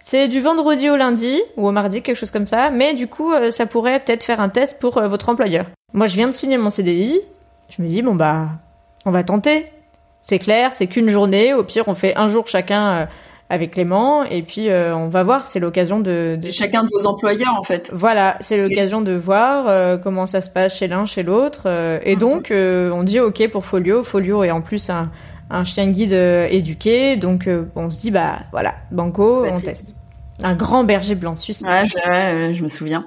[0.00, 2.70] c'est du vendredi au lundi ou au mardi, quelque chose comme ça.
[2.70, 5.66] Mais du coup euh, ça pourrait peut-être faire un test pour euh, votre employeur.
[5.92, 7.20] Moi je viens de signer mon CDI,
[7.68, 8.48] je me dis bon bah
[9.04, 9.66] on va tenter.
[10.26, 11.54] C'est clair, c'est qu'une journée.
[11.54, 13.06] Au pire, on fait un jour chacun euh,
[13.48, 15.46] avec Clément et puis euh, on va voir.
[15.46, 17.92] C'est l'occasion de, chacun de vos employeurs en fait.
[17.94, 21.68] Voilà, c'est l'occasion de voir euh, comment ça se passe chez l'un, chez l'autre.
[22.04, 22.18] et mhm.
[22.18, 24.02] donc on dit ok pour Folio.
[24.02, 25.12] Folio est en plus un,
[25.48, 26.12] un chien guide
[26.50, 29.94] éduqué, donc on se dit bah voilà, banco, on teste.
[30.42, 31.62] Un grand berger blanc suisse.
[31.62, 33.06] Ouais, je, je me souviens.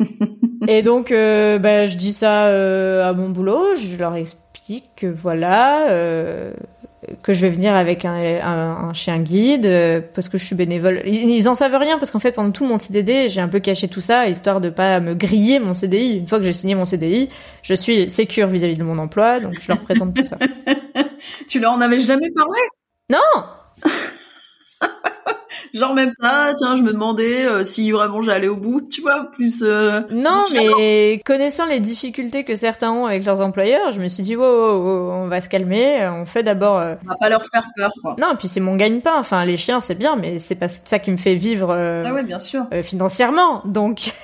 [0.66, 2.46] et donc, bah, je dis ça
[3.06, 4.43] à mon boulot, je leur explique
[4.96, 6.52] que voilà, euh,
[7.22, 11.02] que je vais venir avec un, un, chien guide euh, parce que je suis bénévole.
[11.06, 13.88] Ils, en savent rien parce qu'en fait pendant tout mon CDD, j'ai un peu caché
[13.88, 16.18] tout ça histoire de pas me griller mon CDI.
[16.18, 17.28] Une fois que j'ai signé mon CDI,
[17.62, 20.38] je suis sécure vis-à-vis de mon emploi, donc je leur présente tout ça.
[21.48, 22.60] tu leur en avais jamais parlé?
[23.10, 23.63] Non
[25.74, 29.28] Genre même pas, tiens, je me demandais euh, si vraiment j'allais au bout, tu vois,
[29.32, 29.64] plus...
[29.64, 34.22] Euh, non, mais connaissant les difficultés que certains ont avec leurs employeurs, je me suis
[34.22, 36.78] dit, wow, on va se calmer, on fait d'abord...
[36.78, 38.14] Euh, on va pas leur faire peur, quoi.
[38.20, 41.10] Non, puis c'est mon gagne-pain, enfin, les chiens, c'est bien, mais c'est pas ça qui
[41.10, 42.66] me fait vivre ah ouais, bien sûr.
[42.84, 44.12] financièrement, donc...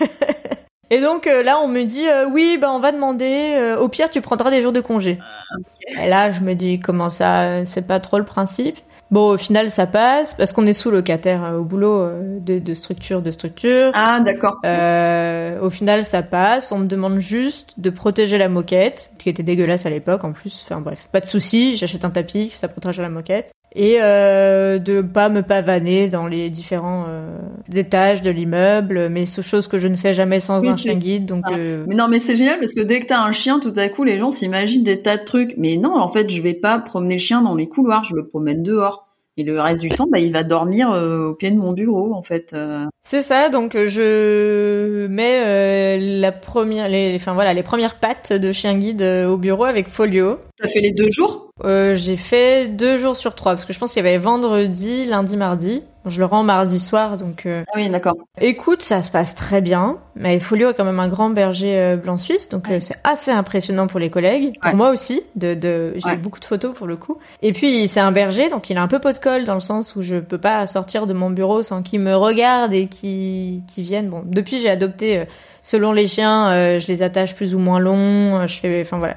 [0.92, 3.76] Et donc là, on me dit oui, bah on va demander.
[3.78, 5.20] au pire, tu prendras des jours de congé.
[5.20, 8.76] Ah, Et là, je me dis comment ça, c'est pas trop le principe?
[9.10, 12.60] Bon, au final, ça passe parce qu'on est sous locataire euh, au boulot euh, de,
[12.60, 13.90] de, structure de structure.
[13.92, 14.60] Ah, d'accord.
[14.64, 16.70] Euh, au final, ça passe.
[16.70, 20.64] On me demande juste de protéger la moquette, qui était dégueulasse à l'époque en plus.
[20.64, 21.76] Enfin bref, pas de souci.
[21.76, 26.50] J'achète un tapis, ça protège la moquette et euh, de pas me pavaner dans les
[26.50, 27.38] différents euh,
[27.72, 31.26] étages de l'immeuble, mais ce chose que je ne fais jamais sans un chien guide.
[31.26, 31.56] Donc, ah.
[31.86, 34.02] mais non, mais c'est génial parce que dès que t'as un chien, tout à coup,
[34.02, 35.54] les gens s'imaginent des tas de trucs.
[35.56, 38.26] Mais non, en fait, je vais pas promener le chien dans les couloirs, je le
[38.26, 39.09] promène dehors.
[39.40, 42.12] Et le reste du temps, bah, il va dormir euh, au pied de mon bureau,
[42.12, 42.52] en fait.
[42.52, 42.84] Euh.
[43.02, 43.48] C'est ça.
[43.48, 49.00] Donc euh, je mets la première, les, enfin voilà, les premières pattes de chien guide
[49.00, 50.36] au bureau avec Folio.
[50.60, 51.52] T'as fait les deux jours?
[51.64, 55.38] J'ai fait deux jours sur trois parce que je pense qu'il y avait vendredi, lundi,
[55.38, 55.82] mardi.
[56.06, 57.44] Je le rends mardi soir, donc.
[57.44, 57.62] Euh...
[57.68, 58.14] Ah oui, d'accord.
[58.40, 59.98] Écoute, ça se passe très bien.
[60.16, 63.30] Mais Folio a quand même un grand berger euh, blanc suisse, donc euh, c'est assez
[63.30, 65.22] impressionnant pour les collègues, pour moi aussi.
[65.36, 65.94] De, de...
[65.96, 67.18] j'ai beaucoup de photos pour le coup.
[67.42, 69.60] Et puis c'est un berger, donc il a un peu pot de colle dans le
[69.60, 73.62] sens où je peux pas sortir de mon bureau sans qu'il me regarde et qu'il
[73.72, 74.08] qu vienne.
[74.08, 75.24] Bon, depuis j'ai adopté
[75.62, 78.40] selon les chiens, euh, je les attache plus ou moins longs.
[78.40, 79.16] Euh, je fais, enfin voilà.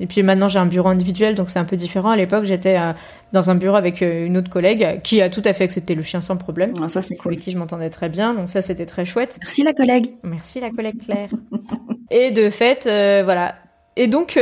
[0.00, 2.10] Et puis maintenant j'ai un bureau individuel, donc c'est un peu différent.
[2.10, 2.92] À l'époque, j'étais euh,
[3.32, 6.20] dans un bureau avec une autre collègue qui a tout à fait accepté le chien
[6.20, 6.74] sans problème.
[6.82, 7.32] Ah, ça c'est cool.
[7.32, 9.38] Avec qui je m'entendais très bien, donc ça c'était très chouette.
[9.40, 10.14] Merci la collègue.
[10.22, 11.30] Merci la collègue Claire.
[12.10, 12.84] et de fait,
[13.24, 13.56] voilà.
[13.96, 14.38] Et donc,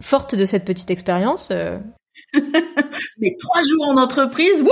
[0.00, 1.52] forte de cette petite expérience.
[3.18, 4.70] Les trois jours en entreprise, wouh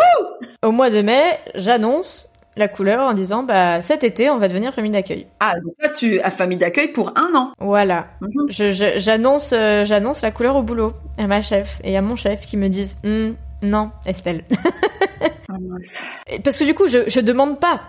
[0.63, 4.75] Au mois de mai, j'annonce la couleur en disant bah cet été on va devenir
[4.75, 5.27] famille d'accueil.
[5.41, 7.53] Ah donc toi tu as famille d'accueil pour un an.
[7.59, 8.09] Voilà.
[8.21, 8.51] Mhm.
[8.99, 12.57] j'annonce euh, j'annonce la couleur au boulot à ma chef et à mon chef qui
[12.57, 14.45] me disent hum, non Estelle.
[15.49, 15.55] Ah,
[16.43, 17.81] Parce que du coup je je demande pas,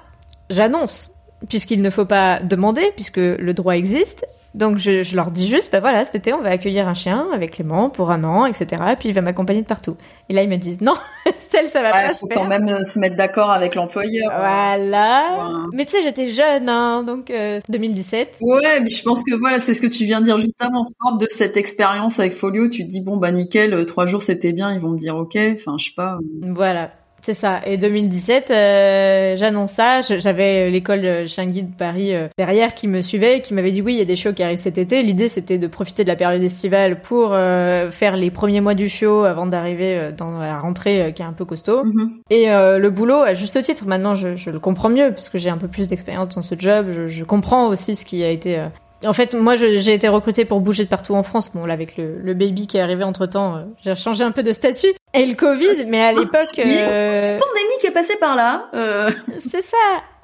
[0.50, 1.12] j'annonce
[1.50, 5.72] puisqu'il ne faut pas demander puisque le droit existe donc je, je, leur dis juste,
[5.72, 8.84] bah voilà, cet été on va accueillir un chien avec Clément pour un an, etc.
[8.92, 9.98] Et puis il va m'accompagner de partout.
[10.30, 10.94] Et là ils me disent non,
[11.50, 12.08] celle ça va pas.
[12.08, 14.32] Il faut quand même euh, se mettre d'accord avec l'employeur.
[14.36, 15.66] Voilà.
[15.74, 17.32] Mais tu sais, j'étais jeune, hein, donc
[17.70, 18.40] 2017.
[18.42, 20.62] Euh, ouais, mais je pense que voilà, c'est ce que tu viens de dire juste
[20.62, 20.86] avant.
[21.02, 24.22] Forte de cette expérience avec Folio, tu te dis bon bah nickel, euh, trois jours
[24.22, 25.38] c'était bien, ils vont me dire ok.
[25.56, 26.20] Enfin je sais pas.
[26.42, 26.92] Voilà.
[27.24, 27.62] C'est ça.
[27.66, 30.02] Et 2017, euh, j'annonce ça.
[30.02, 34.00] J'avais l'école Chien Guide Paris euh, derrière qui me suivait, qui m'avait dit oui, il
[34.00, 35.02] y a des shows qui arrivent cet été.
[35.02, 38.90] L'idée, c'était de profiter de la période estivale pour euh, faire les premiers mois du
[38.90, 41.86] show avant d'arriver dans la rentrée qui est un peu costaud.
[41.86, 42.12] Mhm.
[42.30, 45.50] Et le boulot, à juste titre, maintenant, je, je le comprends mieux parce que j'ai
[45.50, 46.88] un peu plus d'expérience dans ce job.
[46.92, 48.62] Je, je, comprends aussi ce qui a été
[49.06, 51.52] en fait, moi, j'ai été recrutée pour bouger de partout en France.
[51.54, 54.32] Bon, là, avec le, le baby qui est arrivé entre temps, euh, j'ai changé un
[54.32, 54.94] peu de statut.
[55.14, 57.20] Et le Covid, mais à l'époque, euh...
[57.20, 58.70] pandémie qui est passée par là.
[58.74, 59.10] Euh...
[59.40, 59.78] C'est ça.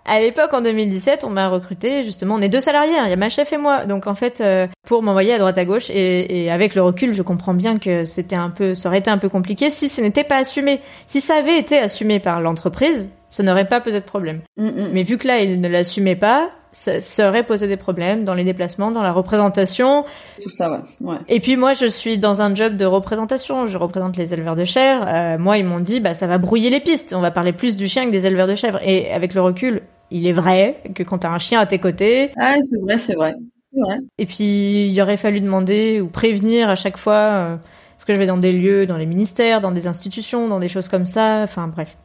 [0.06, 2.36] À l'époque, en 2017, on m'a recruté justement.
[2.36, 2.98] On est deux salariés.
[2.98, 3.04] Hein.
[3.06, 3.86] Il y a ma chef et moi.
[3.86, 5.92] Donc en fait, euh, pour m'envoyer à droite à gauche.
[5.92, 9.12] Et, et, avec le recul, je comprends bien que c'était un peu, ça aurait été
[9.12, 10.80] un peu compliqué si ce n'était pas assumé.
[11.06, 14.42] Si ça avait été assumé par l'entreprise, ça n'aurait pas posé de problème.
[14.58, 14.90] Mm, mm.
[14.94, 18.34] Mais vu que là, il ne l'assumait pas, ça, ça, aurait posé des problèmes dans
[18.34, 20.06] les déplacements, dans la représentation.
[20.42, 20.80] Tout ça, ouais.
[21.02, 21.18] ouais.
[21.28, 23.66] Et puis moi, je suis dans un job de représentation.
[23.66, 25.06] Je représente les éleveurs de chèvres.
[25.08, 27.14] Euh, moi, ils m'ont dit, bah ça va brouiller les pistes.
[27.16, 28.80] On va parler plus du chien que des éleveurs de chèvres.
[28.84, 32.32] Et avec le recul, il est vrai que quand t'as un chien à tes côtés.
[32.38, 33.36] Ah, c'est vrai, c'est vrai.
[33.62, 34.00] C'est vrai.
[34.18, 37.14] Et puis, il aurait fallu demander ou prévenir à chaque fois.
[37.14, 37.56] Euh,
[38.00, 40.70] parce que je vais dans des lieux, dans les ministères, dans des institutions, dans des
[40.70, 41.42] choses comme ça.
[41.44, 41.98] Enfin, bref.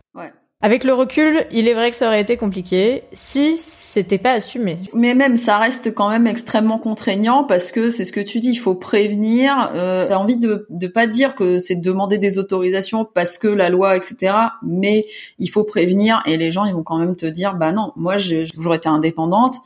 [0.64, 4.78] Avec le recul, il est vrai que ça aurait été compliqué si c'était pas assumé.
[4.94, 8.52] Mais même, ça reste quand même extrêmement contraignant parce que c'est ce que tu dis,
[8.52, 9.70] il faut prévenir.
[9.74, 13.46] Euh, T'as envie de de pas dire que c'est de demander des autorisations parce que
[13.46, 14.36] la loi, etc.
[14.62, 15.04] Mais
[15.38, 18.16] il faut prévenir et les gens, ils vont quand même te dire, bah non, moi
[18.16, 19.56] j'ai toujours été indépendante.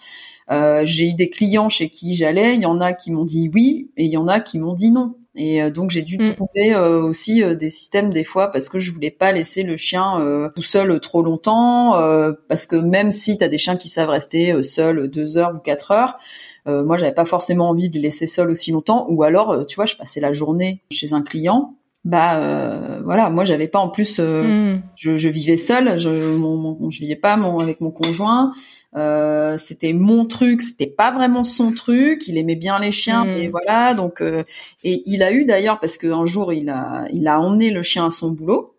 [0.51, 3.53] Euh, j'ai eu des clients chez qui j'allais, il y en a qui m'ont dit
[3.55, 5.15] oui et il y en a qui m'ont dit non.
[5.39, 6.35] Et euh, donc j'ai dû Mm.
[6.35, 9.77] trouver euh, aussi euh, des systèmes des fois parce que je voulais pas laisser le
[9.77, 13.77] chien euh, tout seul trop longtemps euh, parce que même si tu as des chiens
[13.77, 16.19] qui savent rester euh, seuls deux heures ou quatre heures,
[16.67, 19.77] euh, moi j'avais pas forcément envie de les laisser seuls aussi longtemps ou alors tu
[19.77, 23.89] vois je passais la journée chez un client bah euh, voilà moi j'avais pas en
[23.89, 24.83] plus euh, Mm.
[24.97, 28.53] je, je vivais seule, je mon, mon- je vivais pas mon, avec mon conjoint.
[28.97, 32.27] Euh, c'était mon truc, c'était pas vraiment son truc.
[32.27, 33.29] Il aimait bien les chiens, Mm.
[33.29, 33.95] mais voilà.
[33.95, 34.45] Donc euh,
[34.85, 38.07] et il a eu d'ailleurs parce qu'un jour il a il a emmené le chien
[38.07, 38.75] à son boulot.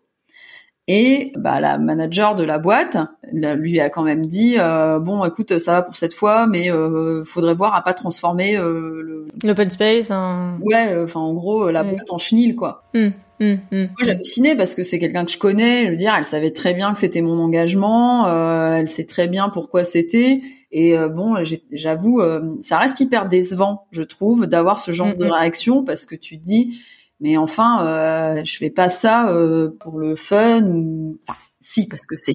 [0.92, 2.96] Et bah, la manager de la boîte
[3.32, 7.22] lui a quand même dit euh, bon écoute ça va pour cette fois mais euh,
[7.22, 10.58] faudrait voir à pas transformer euh, le L'open space, hein.
[10.62, 11.90] ouais euh, enfin en gros la Ouais.
[11.90, 13.86] boîte en chenille quoi Mm, mm, mm.
[14.04, 15.86] j'hallucinais parce que c'est quelqu'un que je connais.
[15.86, 18.26] Je veux dire, elle savait très bien que c'était mon engagement.
[18.26, 20.40] euh, elle sait très bien pourquoi c'était.
[20.72, 21.36] Et euh, bon,
[21.72, 25.30] j'avoue, euh, ça reste hyper décevant, je trouve, d'avoir ce genre de Mhm.
[25.30, 26.80] réaction parce que tu dis,
[27.20, 31.18] mais enfin, euh, je fais pas ça euh, pour le fun ou.
[31.28, 32.32] Enfin, si, parce que c'est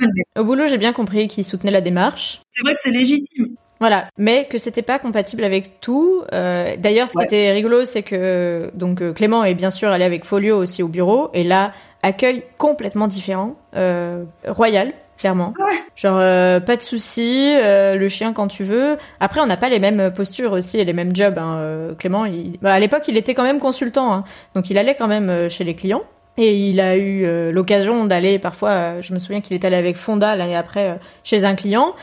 [0.00, 2.40] fun, mais Au boulot, j'ai bien compris qu'il soutenait la démarche.
[2.50, 3.54] c'est vrai que c'est légitime.
[3.80, 6.22] Voilà, mais que c'était pas compatible avec tout.
[6.32, 7.28] Euh, D'ailleurs, ce Ouais.
[7.28, 10.82] qui était rigolo, c'est que donc euh, Clément est bien sûr allé avec Folio aussi
[10.82, 15.52] au bureau, et là accueil complètement différent, euh, royal clairement.
[15.60, 15.70] Ah ouais.
[15.96, 18.96] Genre euh, pas de souci, euh, le chien quand tu veux.
[19.20, 21.36] Après, on n'a pas les mêmes postures aussi et les mêmes jobs.
[21.38, 21.56] Hein.
[21.58, 22.58] Euh, Clément, il...
[22.62, 24.24] bah, à l'époque, il était quand même consultant, hein.
[24.54, 26.02] donc il allait quand même euh, chez les clients.
[26.40, 29.74] Et il a eu euh, l'occasion d'aller parfois, euh, je me souviens qu'il est allé
[29.74, 31.94] avec Fonda l'année après chez un client.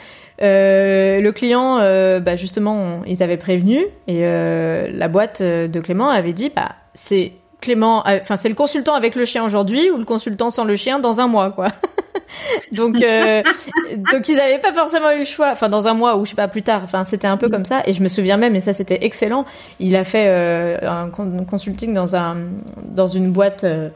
[0.41, 5.79] Euh, le client, euh, bah justement, on- ils avaient prévenu et euh, la boîte de
[5.79, 9.97] Clément avait dit, bah c'est Clément, enfin c'est le consultant avec le chien aujourd'hui ou
[9.97, 11.67] le consultant sans le chien dans un mois, quoi.
[12.71, 13.41] donc euh,
[14.11, 16.35] donc ils avaient pas forcément eu le choix, enfin dans un mois ou je sais
[16.35, 16.81] pas plus tard.
[16.83, 19.45] Enfin c'était un peu comme ça et je me souviens même et ça c'était excellent.
[19.79, 22.37] Il a fait euh, un con- consulting dans un
[22.83, 23.89] dans une boîte euh,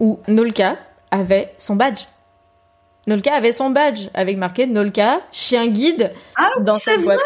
[0.00, 0.76] où Nolka
[1.10, 2.04] avait son badge.
[3.06, 7.20] Nolka avait son badge avec marqué Nolka, chien guide Ah, dans c'est boîte.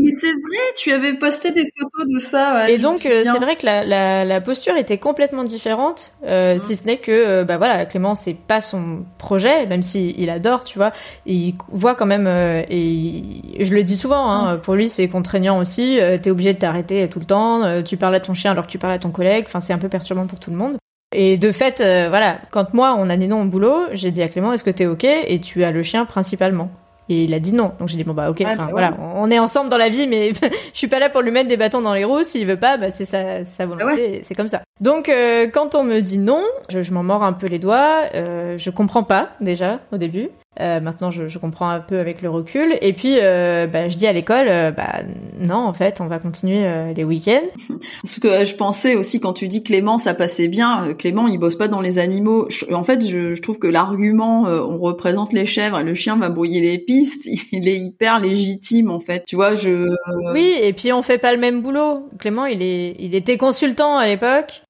[0.00, 2.54] Mais c'est vrai, tu avais posté des photos de ça.
[2.54, 6.54] ouais, Et donc euh, c'est vrai que la, la, la posture était complètement différente, euh,
[6.54, 6.60] Mhm.
[6.60, 10.30] si ce n'est que euh, bah voilà Clément c'est pas son projet, même si il
[10.30, 10.92] adore, tu vois,
[11.24, 15.08] il voit quand même euh, et il- je le dis souvent, hein, pour lui c'est
[15.08, 18.34] contraignant aussi, euh, t'es obligé de t'arrêter tout le temps, euh, tu parles à ton
[18.34, 20.50] chien alors que tu parles à ton collègue, enfin c'est un peu perturbant pour tout
[20.50, 20.76] le monde.
[21.14, 24.22] Et de fait, euh, voilà, quand moi on a dit non au boulot, j'ai dit
[24.22, 25.04] à Clément est-ce que t'es ok?
[25.04, 26.70] Et tu as le chien principalement.
[27.08, 27.72] Et il a dit non.
[27.78, 29.88] Donc j'ai dit bon bah ok, Ouais, enfin, bah voilà, on est ensemble dans la
[29.88, 30.32] vie, mais
[30.72, 32.24] je suis pas là pour lui mettre des bâtons dans les roues.
[32.24, 34.62] S'il veut pas, bah c'est sa, sa volonté, Ah et c'est comme ça.
[34.80, 38.00] Donc euh, quand on me dit non, je, je m'en mords un peu les doigts.
[38.14, 40.30] Euh, je comprends pas déjà au début.
[40.60, 42.76] Euh, maintenant, je, je comprends un peu avec le recul.
[42.80, 45.00] Et puis, euh, bah, je dis à l'école, euh, bah
[45.38, 47.42] non, en fait, on va continuer euh, les week-ends.
[48.04, 50.88] Ce que je pensais aussi quand tu dis Clément, ça passait bien.
[50.88, 52.46] euh, Clément, il bosse pas dans les animaux.
[52.48, 55.94] Je- en fait, je, je trouve que l'argument, euh, on représente les chèvres et le
[55.94, 59.24] chien va brouiller les pistes, il est hyper légitime en fait.
[59.26, 59.88] Tu vois, je.
[60.32, 62.08] Oui, et puis on fait pas le même boulot.
[62.18, 64.62] Clément, il est, il était consultant à l'époque.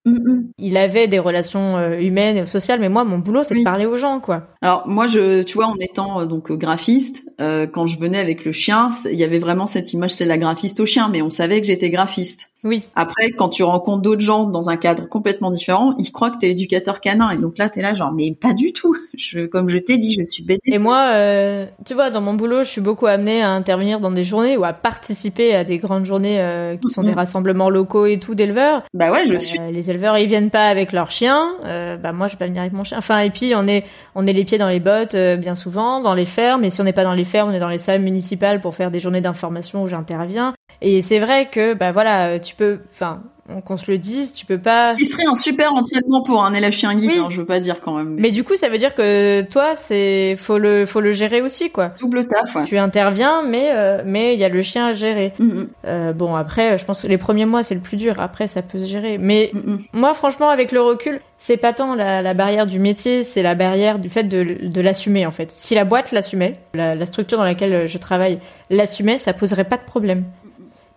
[0.58, 3.86] Il avait des relations euh, humaines et sociales, mais moi, mon boulot, c'est de parler
[3.86, 4.48] aux gens, quoi.
[4.62, 8.44] Alors moi, je, tu vois, en étant euh, donc graphiste, euh, quand je venais avec
[8.44, 11.30] le chien, il y avait vraiment cette image, c'est la graphiste au chien, mais on
[11.30, 12.50] savait que j'étais graphiste.
[12.66, 12.82] Oui.
[12.94, 16.50] Après, quand tu rencontres d'autres gens dans un cadre complètement différent, ils croient que t'es
[16.50, 18.96] éducateur canin, et donc là, t'es là genre, mais pas du tout.
[19.16, 20.60] Je, comme je t'ai dit, je suis bête.
[20.66, 24.10] Et moi, euh, tu vois, dans mon boulot, je suis beaucoup amenée à intervenir dans
[24.10, 28.04] des journées ou à participer à des grandes journées euh, qui sont des rassemblements locaux
[28.04, 28.82] et tout d'éleveurs.
[28.92, 29.58] Bah ouais, je suis.
[29.72, 31.54] Les éleveurs, ils viennent pas avec leur chien.
[31.62, 32.98] bah moi, je vais pas venir avec mon chien.
[32.98, 36.14] Enfin, et puis on est, on est les pieds dans les bottes bien souvent dans
[36.14, 36.64] les fermes.
[36.64, 38.74] Et si on n'est pas dans les fermes, on est dans les salles municipales pour
[38.74, 40.54] faire des journées d'information où j'interviens.
[40.82, 43.22] Et c'est vrai que, bah voilà, tu peux, enfin,
[43.64, 44.92] qu'on se le dise, tu peux pas.
[44.92, 47.60] Ce qui serait un super entraînement pour un élève chien guide, hein, je veux pas
[47.60, 48.16] dire quand même.
[48.18, 48.30] Mais...
[48.30, 51.92] du coup, ça veut dire que toi, c'est faut le faut le gérer aussi, quoi.
[52.00, 52.54] Double taf.
[52.56, 52.64] Ouais.
[52.64, 55.32] Tu interviens, mais euh, mais il y a le chien à gérer.
[55.38, 55.68] Mm-hmm.
[55.86, 58.16] euh, bon, après, je pense que les premiers mois, c'est le plus dur.
[58.18, 59.16] Après, ça peut se gérer.
[59.18, 59.78] Mais Mm-hmm.
[59.92, 63.54] moi, franchement, avec le recul, c'est pas tant la, la barrière du métier, c'est la
[63.54, 65.50] barrière du fait de, de l'assumer en fait.
[65.52, 69.76] Si la boîte l'assumait, la, la structure dans laquelle je travaille l'assumait, ça poserait pas
[69.76, 70.24] de problème.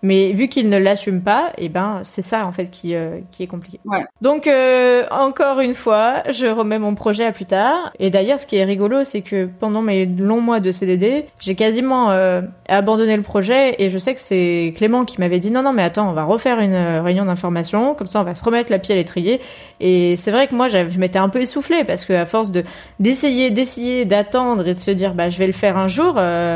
[0.02, 3.20] Mais vu qu'il ne l'assume pas, et eh ben c'est ça en fait qui euh,
[3.32, 3.82] qui est compliqué.
[3.84, 4.06] Ouais.
[4.22, 7.92] Donc euh, encore une fois, je remets mon projet à plus tard.
[8.00, 11.56] Et d'ailleurs, ce qui est rigolo, c'est que pendant mes longs mois de CDD, j'ai
[11.56, 13.76] quasiment euh, abandonné le projet.
[13.80, 16.24] Et je sais que c'est Clément qui m'avait dit non non mais attends, on va
[16.24, 19.42] refaire une réunion d'information, comme ça on va se remettre la pied à l'étrier.
[19.82, 22.64] Et c'est vrai que moi je m'étais un peu essoufflée parce que à force de
[23.02, 26.14] d'essayer d'essayer d'attendre et de se dire bah je vais le faire un jour.
[26.14, 26.56] Bah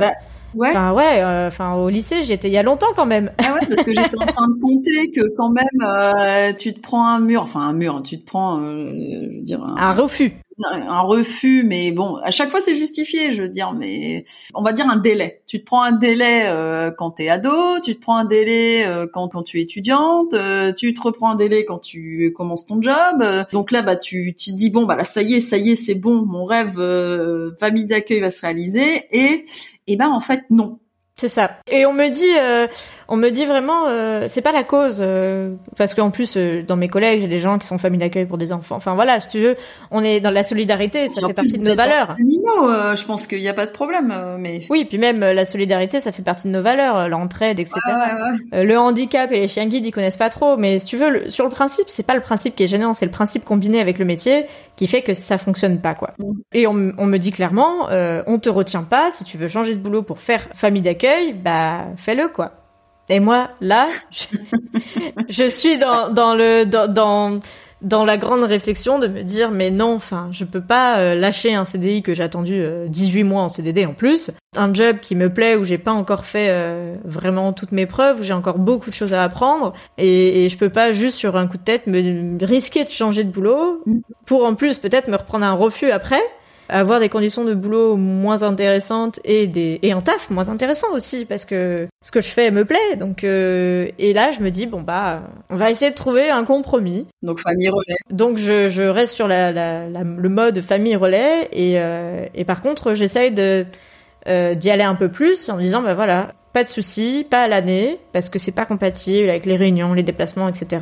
[0.56, 0.70] Ouais.
[0.70, 3.32] Enfin ouais, euh, enfin au lycée, j'étais il y a longtemps quand même.
[3.38, 6.80] Ah ouais, parce que j'étais en train de compter que quand même euh, tu te
[6.80, 9.94] prends un mur, enfin un mur, tu te prends euh, je veux dire un, un
[9.94, 10.34] refus.
[10.60, 14.24] Un refus, mais bon, à chaque fois c'est justifié, je veux dire, mais
[14.54, 15.42] on va dire un délai.
[15.48, 19.08] Tu te prends un délai euh, quand t'es ado, tu te prends un délai euh,
[19.12, 22.80] quand quand tu es étudiante, euh, tu te reprends un délai quand tu commences ton
[22.82, 23.24] job.
[23.52, 25.72] donc là, bah tu tu te dis bon bah là ça y est, ça y
[25.72, 26.80] est, c'est bon, mon rêve
[27.60, 29.46] famille d'accueil va se réaliser et
[29.88, 30.80] et ben en fait non.
[31.18, 31.52] C'est ça.
[31.70, 32.68] Et on me dit, euh,
[33.08, 36.76] on me dit vraiment, euh, c'est pas la cause, euh, parce qu'en plus euh, dans
[36.76, 38.76] mes collègues j'ai des gens qui sont familles d'accueil pour des enfants.
[38.76, 39.56] Enfin voilà, si tu veux,
[39.92, 42.12] on est dans la solidarité, ça fait partie de nos valeurs.
[42.12, 44.62] Animaux, euh, je pense qu'il n'y a pas de problème, mais.
[44.70, 47.80] Oui, puis même la solidarité, ça fait partie de nos valeurs, l'entraide, etc.
[47.86, 48.18] Ah,
[48.52, 48.66] ouais, ouais.
[48.66, 51.30] le handicap et les chiens guides, ils connaissent pas trop, mais si tu veux, le,
[51.30, 54.00] sur le principe, c'est pas le principe qui est gênant, c'est le principe combiné avec
[54.00, 54.46] le métier
[54.76, 56.16] qui fait que ça fonctionne pas quoi.
[56.18, 56.32] Mm.
[56.54, 59.80] Et on, on, me dit clairement, on te retient pas si tu veux changer de
[59.80, 61.03] boulot pour faire famille d'accueil,
[61.34, 62.52] bah fais-le quoi.
[63.10, 64.26] Et moi, là, je,
[65.30, 67.40] je suis dans, dans le dans, dans,
[67.82, 71.54] dans la grande réflexion de me dire mais non, enfin, je peux pas euh, lâcher
[71.54, 75.16] un CDI que j'ai attendu euh, 18 mois en CDD en plus, un job qui
[75.16, 78.58] me plaît où j'ai pas encore fait euh, vraiment toutes mes preuves, où j'ai encore
[78.58, 79.74] beaucoup de choses à apprendre.
[79.98, 83.26] Et, et, je peux pas juste sur un coup de tête me risquer de changer
[83.26, 83.84] de boulot
[84.26, 86.22] pour en plus peut-être me reprendre un refus après
[86.70, 91.26] avoir des conditions de boulot moins intéressantes et des et un taf moins intéressant aussi
[91.26, 92.96] parce que ce que je fais me plaît.
[92.98, 96.44] Donc euh, et là je me dis bon bah on va essayer de trouver un
[96.44, 97.08] compromis.
[97.22, 97.98] Donc famille relais.
[98.10, 102.46] Donc je, je reste sur la, la, la, le mode famille relais et euh, et
[102.46, 103.66] par contre j'essaye de
[104.28, 107.44] euh, d'y aller un peu plus en me disant bah voilà pas de souci pas
[107.44, 110.82] à l'année parce que c'est pas compatible avec les réunions les déplacements etc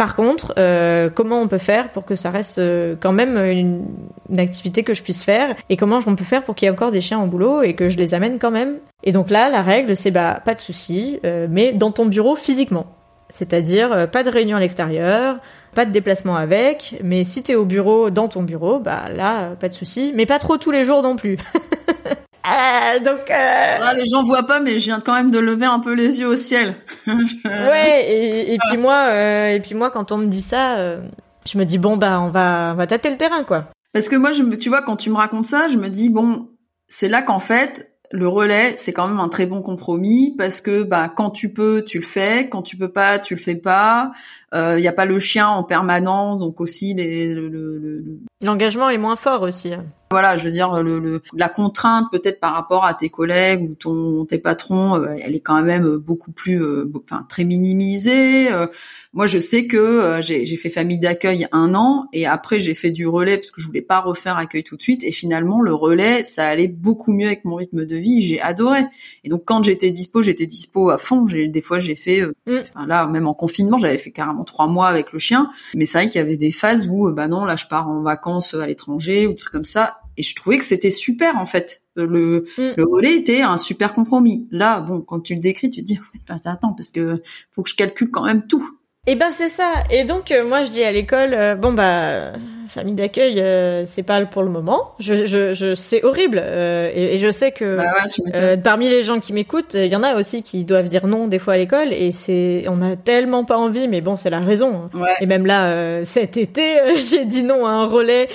[0.00, 3.84] par contre, euh, comment on peut faire pour que ça reste euh, quand même une,
[4.38, 6.90] activité que je puisse faire et comment on peut faire pour qu'il y ait encore
[6.90, 8.78] des chiens au boulot et que je les amène quand même?
[9.04, 12.34] Et donc là, la règle, c'est bah pas de souci, euh, mais dans ton bureau
[12.34, 12.86] physiquement.
[13.28, 15.36] C'est-à-dire pas de réunion à l'extérieur,
[15.74, 19.68] pas de déplacement avec, mais si t'es au bureau, dans ton bureau, bah là, pas
[19.68, 21.36] de souci, mais pas trop tous les jours non plus.
[22.46, 23.78] Euh, donc euh...
[23.82, 26.20] ah, les gens voient pas mais je viens quand même de lever un peu les
[26.20, 26.74] yeux au ciel.
[27.44, 31.02] Ouais et, et puis moi euh, et puis moi quand on me dit ça euh,
[31.46, 33.66] je me dis bon bah on va on va tâter le terrain quoi.
[33.92, 36.48] Parce que moi je tu vois quand tu me racontes ça je me dis bon
[36.88, 40.82] c'est là qu'en fait le relais c'est quand même un très bon compromis parce que
[40.82, 44.12] bah quand tu peux tu le fais quand tu peux pas tu le fais pas.
[44.52, 48.04] Il euh, y a pas le chien en permanence donc aussi les le, le,
[48.42, 49.72] l'engagement est moins fort aussi
[50.12, 53.74] voilà, je veux dire le, le la contrainte peut-être par rapport à tes collègues ou
[53.76, 58.50] ton tes patrons, euh, elle est quand même beaucoup plus, euh, enfin très minimisée.
[58.50, 58.66] Euh,
[59.12, 62.90] moi, je sais que j'ai, j'ai fait famille d'accueil un an et après j'ai fait
[62.90, 65.74] du relais parce que je voulais pas refaire accueil tout de suite et finalement le
[65.74, 68.20] relais ça allait beaucoup mieux avec mon rythme de vie.
[68.20, 68.86] J'ai adoré.
[69.22, 71.28] Et donc quand j'étais dispo, j'étais dispo à fond.
[71.28, 72.58] J'ai des fois j'ai fait, mm.
[72.62, 75.50] enfin, là même en confinement, j'avais fait carrément trois mois avec le chien.
[75.76, 78.02] Mais c'est vrai qu'il y avait des phases où bah non là je pars en
[78.02, 81.46] vacances à l'étranger ou des trucs comme ça et je trouvais que c'était super en
[81.46, 81.82] fait.
[81.96, 82.74] Le, mm.
[82.76, 84.46] le relais était un super compromis.
[84.50, 85.98] Là, bon, quand tu le décris, tu te dis
[86.28, 88.78] attends parce que faut que je calcule quand même tout.
[89.06, 89.82] Et ben c'est ça.
[89.90, 92.34] Et donc moi je dis à l'école, bon bah
[92.70, 94.92] famille d'accueil, euh, c'est pas pour le moment.
[94.98, 97.92] Je, je, je c'est horrible euh, et, je sais que bah
[98.34, 101.26] euh, parmi les gens qui m'écoutent, il y en a aussi qui doivent dire non
[101.26, 104.40] des fois à l'école et c'est on a tellement pas envie, mais bon c'est la
[104.40, 104.88] raison.
[104.94, 105.04] Hein.
[105.20, 108.28] Et même là cet été, j'ai dit non à un relais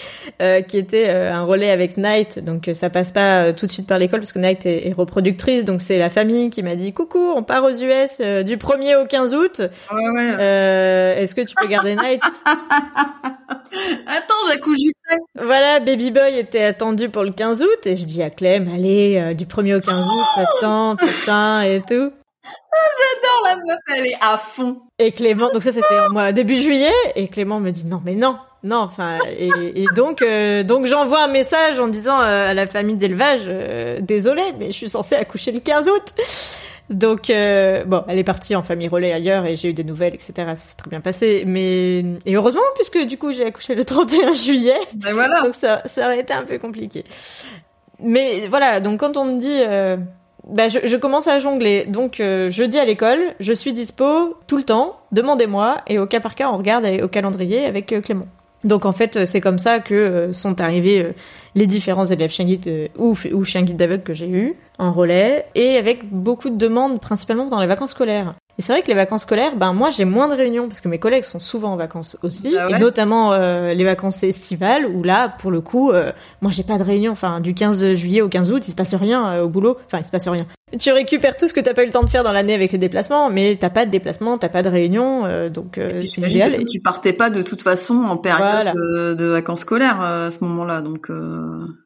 [0.68, 4.20] qui était un relais avec Night, donc ça passe pas tout de suite par l'école
[4.20, 7.64] parce que Night est, reproductrice, donc c'est la famille qui m'a dit coucou, on part
[7.64, 9.62] aux US du 1er au 15 août.
[9.62, 12.22] Est-ce que tu peux garder Night
[14.08, 14.78] Attends, j'accouche
[15.36, 19.18] Voilà, Baby Boy était attendu pour le 15 août et je dis à Clem, allez,
[19.18, 22.12] euh, du 1er au 15 août, attends, tout ça et tout.
[22.46, 24.82] Ah, j'adore la meuf, elle est à fond.
[25.00, 28.38] Et Clément, donc ça c'était moi début juillet, et Clément me dit non mais non,
[28.64, 32.96] non, enfin et, donc euh, donc j'envoie un message en disant euh, à la famille
[32.96, 33.50] d'élevage,
[34.02, 36.14] désolé mais je suis censée accoucher le 15 août.
[36.90, 40.14] Donc euh, bon, elle est partie en famille relais ailleurs et j'ai eu des nouvelles,
[40.14, 40.34] etc.
[40.36, 41.44] Ça s'est très bien passé.
[41.48, 44.78] Mais et heureusement puisque du coup j'ai accouché le 31 juillet.
[44.94, 45.42] Ben voilà.
[45.42, 47.04] Donc ça, ça aurait été un peu compliqué.
[48.00, 49.98] Mais voilà, donc quand on me dit, euh,
[50.48, 51.86] bah, je, je, commence à jongler.
[51.86, 55.00] Donc euh, je dis à l'école, je suis dispo tout le temps.
[55.12, 58.28] Demandez-moi et au cas par cas on regarde au calendrier avec euh, Clément.
[58.64, 61.14] Donc en fait c'est comme ça que sont arrivés
[61.54, 65.48] les différents élèves chien guide ou, ou chien guide d'aveugle que j'ai eu en relais
[65.56, 68.36] et avec beaucoup de demandes principalement dans les vacances scolaires.
[68.58, 70.88] Et c'est vrai que les vacances scolaires, ben moi j'ai moins de réunions parce que
[70.88, 75.04] mes collègues sont souvent en vacances aussi, ah et notamment euh, les vacances estivales où
[75.04, 77.12] là, pour le coup, euh, moi j'ai pas de réunion.
[77.12, 79.78] Enfin, du 15 juillet au 15 août, il se passe rien euh, au boulot.
[79.86, 80.46] Enfin, il se passe rien.
[80.80, 82.72] Tu récupères tout ce que t'as pas eu le temps de faire dans l'année avec
[82.72, 86.56] les déplacements, mais t'as pas de déplacement, t'as pas de réunion, donc c'est idéal.
[86.56, 90.82] Et tu partais pas de toute façon en période de, vacances scolaires à ce moment-là,
[90.82, 91.12] donc.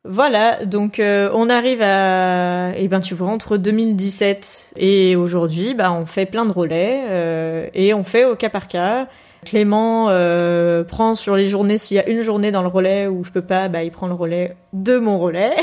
[0.06, 5.92] Voilà, donc on arrive à, et eh ben tu vois entre 2017 et aujourd'hui, bah
[5.92, 9.08] on fait plein de relais euh, et on fait au cas par cas.
[9.46, 13.24] Clément euh, prend sur les journées, s'il y a une journée dans le relais où
[13.24, 15.56] je peux pas, bah, il prend le relais de mon relais.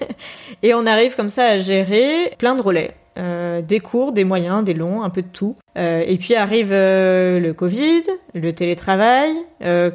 [0.62, 2.92] et on arrive comme ça à gérer plein de relais.
[3.16, 5.56] Euh, des courts, des moyens, des longs, un peu de tout.
[5.76, 8.02] et puis arrive le Covid,
[8.34, 9.32] le télétravail.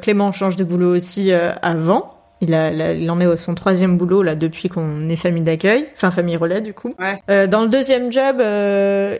[0.02, 2.10] Clément change de boulot aussi avant.
[2.40, 5.86] Il, a, il en est au son troisième boulot là depuis qu'on est famille d'accueil,
[5.94, 6.94] enfin famille relais du coup.
[7.28, 8.38] dans le deuxième job,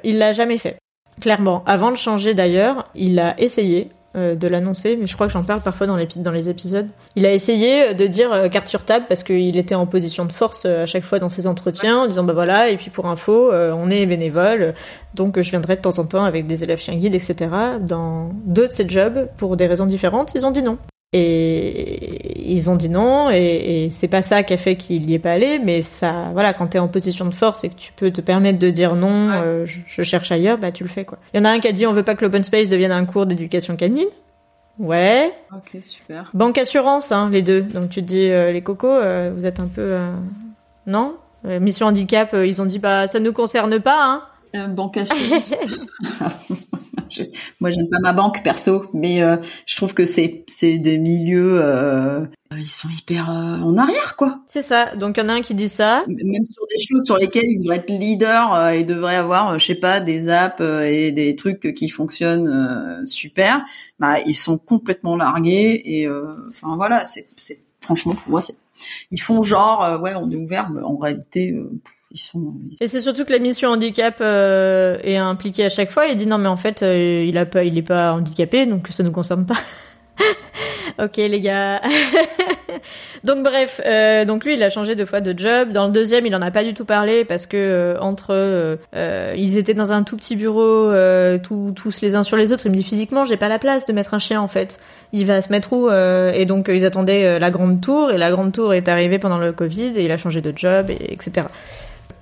[0.03, 0.78] il l'a jamais fait.
[1.21, 1.63] Clairement.
[1.67, 5.45] Avant de changer d'ailleurs, il a essayé euh, de l'annoncer, mais je crois que j'en
[5.45, 6.89] parle parfois dans les, épisodes.
[7.15, 10.33] Il a essayé de dire euh, carte sur table parce qu'il était en position de
[10.33, 13.07] force euh, à chaque fois dans ses entretiens, en disant bah voilà, et puis pour
[13.07, 14.75] info, on est bénévole,
[15.15, 17.51] donc je viendrai de temps en temps avec des élèves chiens guides, etc.
[17.81, 20.77] Dans deux de ces jobs, pour des raisons différentes, ils ont dit non.
[21.13, 25.15] Et ils ont dit non, et, et c'est pas ça qui a fait qu'il y
[25.15, 27.93] est pas allé, mais ça, voilà, quand t'es en position de force et que tu
[27.93, 31.19] peux te permettre de dire non, euh, je, cherche ailleurs, bah tu le fais quoi.
[31.35, 32.93] Il y en a un qui a dit on veut pas que l'open space devienne
[32.93, 34.07] un cours d'éducation canine.
[34.79, 35.33] Ouais.
[35.53, 36.31] Ok, super.
[36.33, 37.63] Banque assurance, hein, les deux.
[37.63, 39.99] Donc tu te dis euh, les cocos, euh, vous êtes un peu,
[40.87, 41.17] non?
[41.43, 44.23] Mission handicap, ils ont dit bah ça nous concerne pas,
[44.55, 44.69] hein.
[44.69, 45.53] banque assurance.
[47.61, 49.37] moi, j'aime pas ma banque perso, mais euh,
[49.67, 52.25] je trouve que c'est c'est des milieux euh,
[52.57, 54.41] ils sont hyper euh, en arrière quoi.
[54.49, 54.97] C'est ça.
[54.97, 56.05] Donc il y en a un qui dit ça.
[56.07, 59.75] Même sur des choses sur lesquelles il devrait être leader, il devrait avoir je sais
[59.75, 63.65] pas des apps et des trucs qui fonctionnent super.
[63.99, 66.09] Bah ils sont complètement largués et
[66.49, 68.57] enfin voilà, c'est c'est franchement pour moi c'est
[69.11, 71.55] ils font genre ouais on est ouvert mais en réalité
[72.81, 76.07] et c'est surtout que la mission handicap euh, est impliquée à chaque fois.
[76.07, 78.89] Il dit non mais en fait euh, il a pas, il est pas handicapé donc
[78.91, 79.55] ça nous concerne pas.
[81.05, 81.81] ok les gars.
[83.25, 85.71] donc bref, euh, donc lui il a changé deux fois de job.
[85.71, 88.79] Dans le deuxième il en a pas du tout parlé parce que entre
[89.37, 90.93] ils étaient dans un tout petit bureau,
[91.45, 92.67] tous les uns sur les autres.
[92.67, 94.81] Il me dit physiquement j'ai pas la place de mettre un chien en fait.
[95.13, 98.53] Il va se mettre où Et donc ils attendaient la grande tour et la grande
[98.53, 101.45] tour est arrivée pendant le Covid et il a changé de job et etc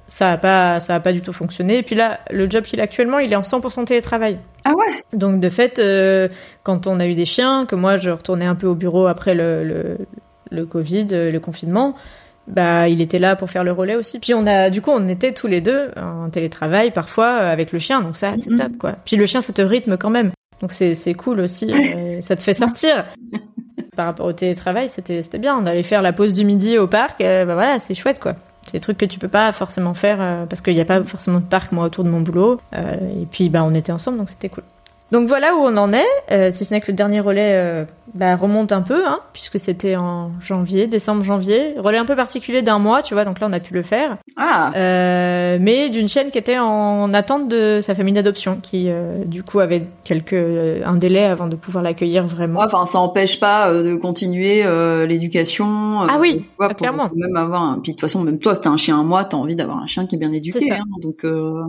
[0.09, 1.79] ça a pas ça a pas du tout fonctionné.
[1.79, 4.39] Et puis là le job qu'il a actuellement il est en 100% télétravail.
[4.65, 5.03] Ah ouais?
[5.13, 6.29] Donc de fait euh,
[6.65, 9.35] quand on a eu des chiens que moi je retournais un peu au bureau après
[9.35, 9.99] le le,
[10.51, 11.95] le covid euh, le confinement
[12.47, 14.19] bah il était là pour faire le relais aussi.
[14.19, 17.71] Puis on a du coup on était tous les deux en télétravail parfois euh, avec
[17.71, 18.01] le chien.
[18.01, 18.97] Donc ça c'est top quoi.
[19.05, 20.33] Puis le chien ça te rythme quand même.
[20.63, 21.71] Donc c'est c'est cool aussi
[22.23, 23.05] ça te fait sortir.
[23.97, 25.59] Par rapport au télétravail c'était c'était bien.
[25.59, 28.35] On allait faire la pause du midi au parc bah voilà c'est chouette quoi
[28.73, 31.41] des trucs que tu peux pas forcément faire euh, parce qu'il n'y a pas forcément
[31.41, 32.61] de parc moi autour de mon boulot.
[32.75, 34.65] Euh, et puis bah on était ensemble donc c'était cool.
[35.11, 37.85] Donc voilà où on en est, euh, si ce n'est que le dernier relais euh,
[38.13, 41.75] bah, remonte un peu, hein, puisque c'était en janvier, décembre-janvier.
[41.79, 44.19] Relais un peu particulier d'un mois, tu vois, donc là on a pu le faire.
[44.37, 49.25] Ah Euh, mais d'une chaîne qui était en attente de sa famille d'adoption, qui euh,
[49.25, 50.35] du coup avait quelques
[50.85, 52.61] un délai avant de pouvoir l'accueillir vraiment.
[52.61, 56.03] Ouais, Enfin, ça empêche pas euh, de continuer euh, l'éducation.
[56.03, 57.11] euh, Ah oui, vois, ah, clairement.
[57.15, 57.63] même avoir.
[57.63, 57.79] Un...
[57.81, 59.87] Puis de toute façon, même toi, t'as un chien à moi, t'as envie d'avoir un
[59.87, 60.71] chien qui est bien éduqué.
[60.71, 61.63] Hein, donc euh,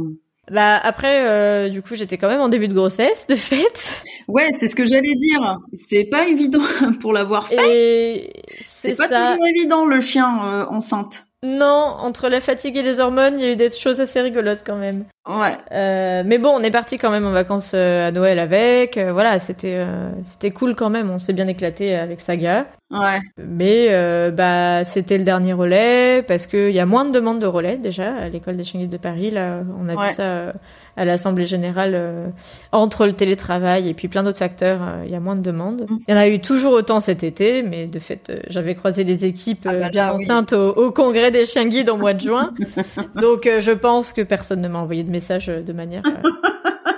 [0.52, 3.94] Bah après, euh, du coup j'étais quand même en début de grossesse, de fait,
[4.28, 5.58] ouais, c'est ce que j'allais dire.
[5.74, 6.64] C'est pas évident
[7.02, 8.32] pour l'avoir fait.
[8.58, 9.32] C'est c'est pas ça.
[9.32, 11.26] toujours évident le chien euh, enceinte.
[11.42, 14.62] Non, entre la fatigue et les hormones, il y a eu des choses assez rigolotes
[14.66, 15.06] quand même.
[15.26, 15.58] Ouais.
[15.72, 18.98] Euh, mais bon, on est parti quand même en vacances euh, à Noël avec.
[18.98, 21.10] euh, voilà, c'était euh, c'était cool quand même.
[21.10, 22.66] On s'est bien éclaté avec Saga.
[22.92, 23.20] Ouais.
[23.38, 27.46] Mais euh, bah c'était le dernier relais parce qu'il y a moins de demandes de
[27.48, 29.30] relais déjà à l'école des chiens guides de Paris.
[29.32, 30.08] Là, on a Ouais.
[30.08, 30.54] vu ça
[30.98, 32.28] à l'assemblée générale euh,
[32.72, 34.80] entre le télétravail et puis plein d'autres facteurs.
[34.82, 35.86] euh, Il y a moins de demandes.
[35.90, 35.98] Mm.
[36.08, 39.04] Il y en a eu toujours autant cet été, mais de fait, euh, j'avais croisé
[39.04, 40.24] les équipes Ah bah oui.
[40.24, 42.54] enceintes au, au congrès des chiens guides en mois de juin.
[43.22, 46.04] Donc je pense que personne ne m'a envoyé de message de manière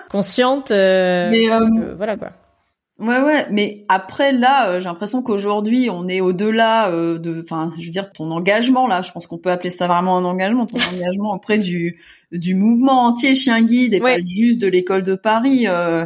[0.10, 0.72] consciente.
[0.72, 1.48] Mais,
[1.98, 2.32] voilà quoi.
[3.02, 7.72] Ouais, ouais, mais après là, euh, j'ai l'impression qu'aujourd'hui, on est au-delà euh, de, enfin,
[7.80, 9.02] je veux dire, ton engagement là.
[9.02, 12.00] Je pense qu'on peut appeler ça vraiment un engagement, ton engagement auprès du
[12.32, 14.16] du mouvement entier chien guide et Ouais.
[14.16, 16.06] pas juste de l'école de Paris, euh,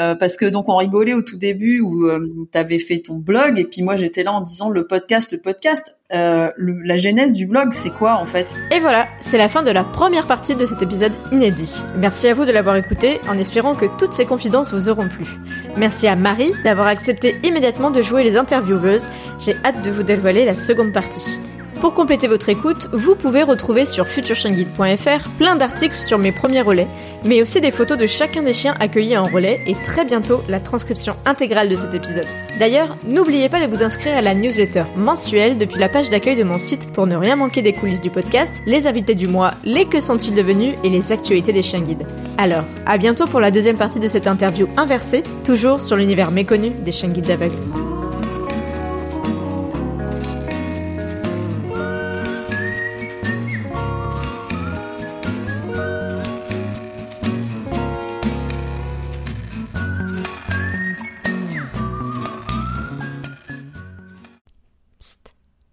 [0.00, 3.58] euh, parce que donc on rigolait au tout début où euh, t'avais fait ton blog
[3.58, 5.96] et puis moi j'étais là en disant le podcast, le podcast.
[6.12, 8.54] Euh, le- la genèse du blog, c'est quoi en fait?
[8.70, 11.82] Et voilà, c'est la fin de la première partie de cet épisode inédit.
[11.98, 15.24] Merci à vous de l'avoir écouté, en espérant que toutes ces confidences vous auront plu.
[15.76, 19.08] Merci à Marie d'avoir accepté immédiatement de jouer les intervieweuses.
[19.40, 21.40] J'ai hâte de vous dévoiler la seconde partie.
[21.80, 26.88] Pour compléter votre écoute, vous pouvez retrouver sur futureshienguide.fr plein d'articles sur mes premiers relais,
[27.24, 30.60] mais aussi des photos de chacun des chiens accueillis en relais et très bientôt la
[30.60, 32.26] transcription intégrale de cet épisode.
[32.58, 36.44] D'ailleurs, n'oubliez pas de vous inscrire à la newsletter mensuelle depuis la page d'accueil de
[36.44, 39.86] mon site pour ne rien manquer des coulisses du podcast, les invités du mois, les
[39.86, 42.06] que sont-ils devenus et les actualités des chiens guides.
[42.38, 46.70] Alors, à bientôt pour la deuxième partie de cette interview inversée, toujours sur l'univers méconnu
[46.70, 47.83] des chiens guides d'aveugles.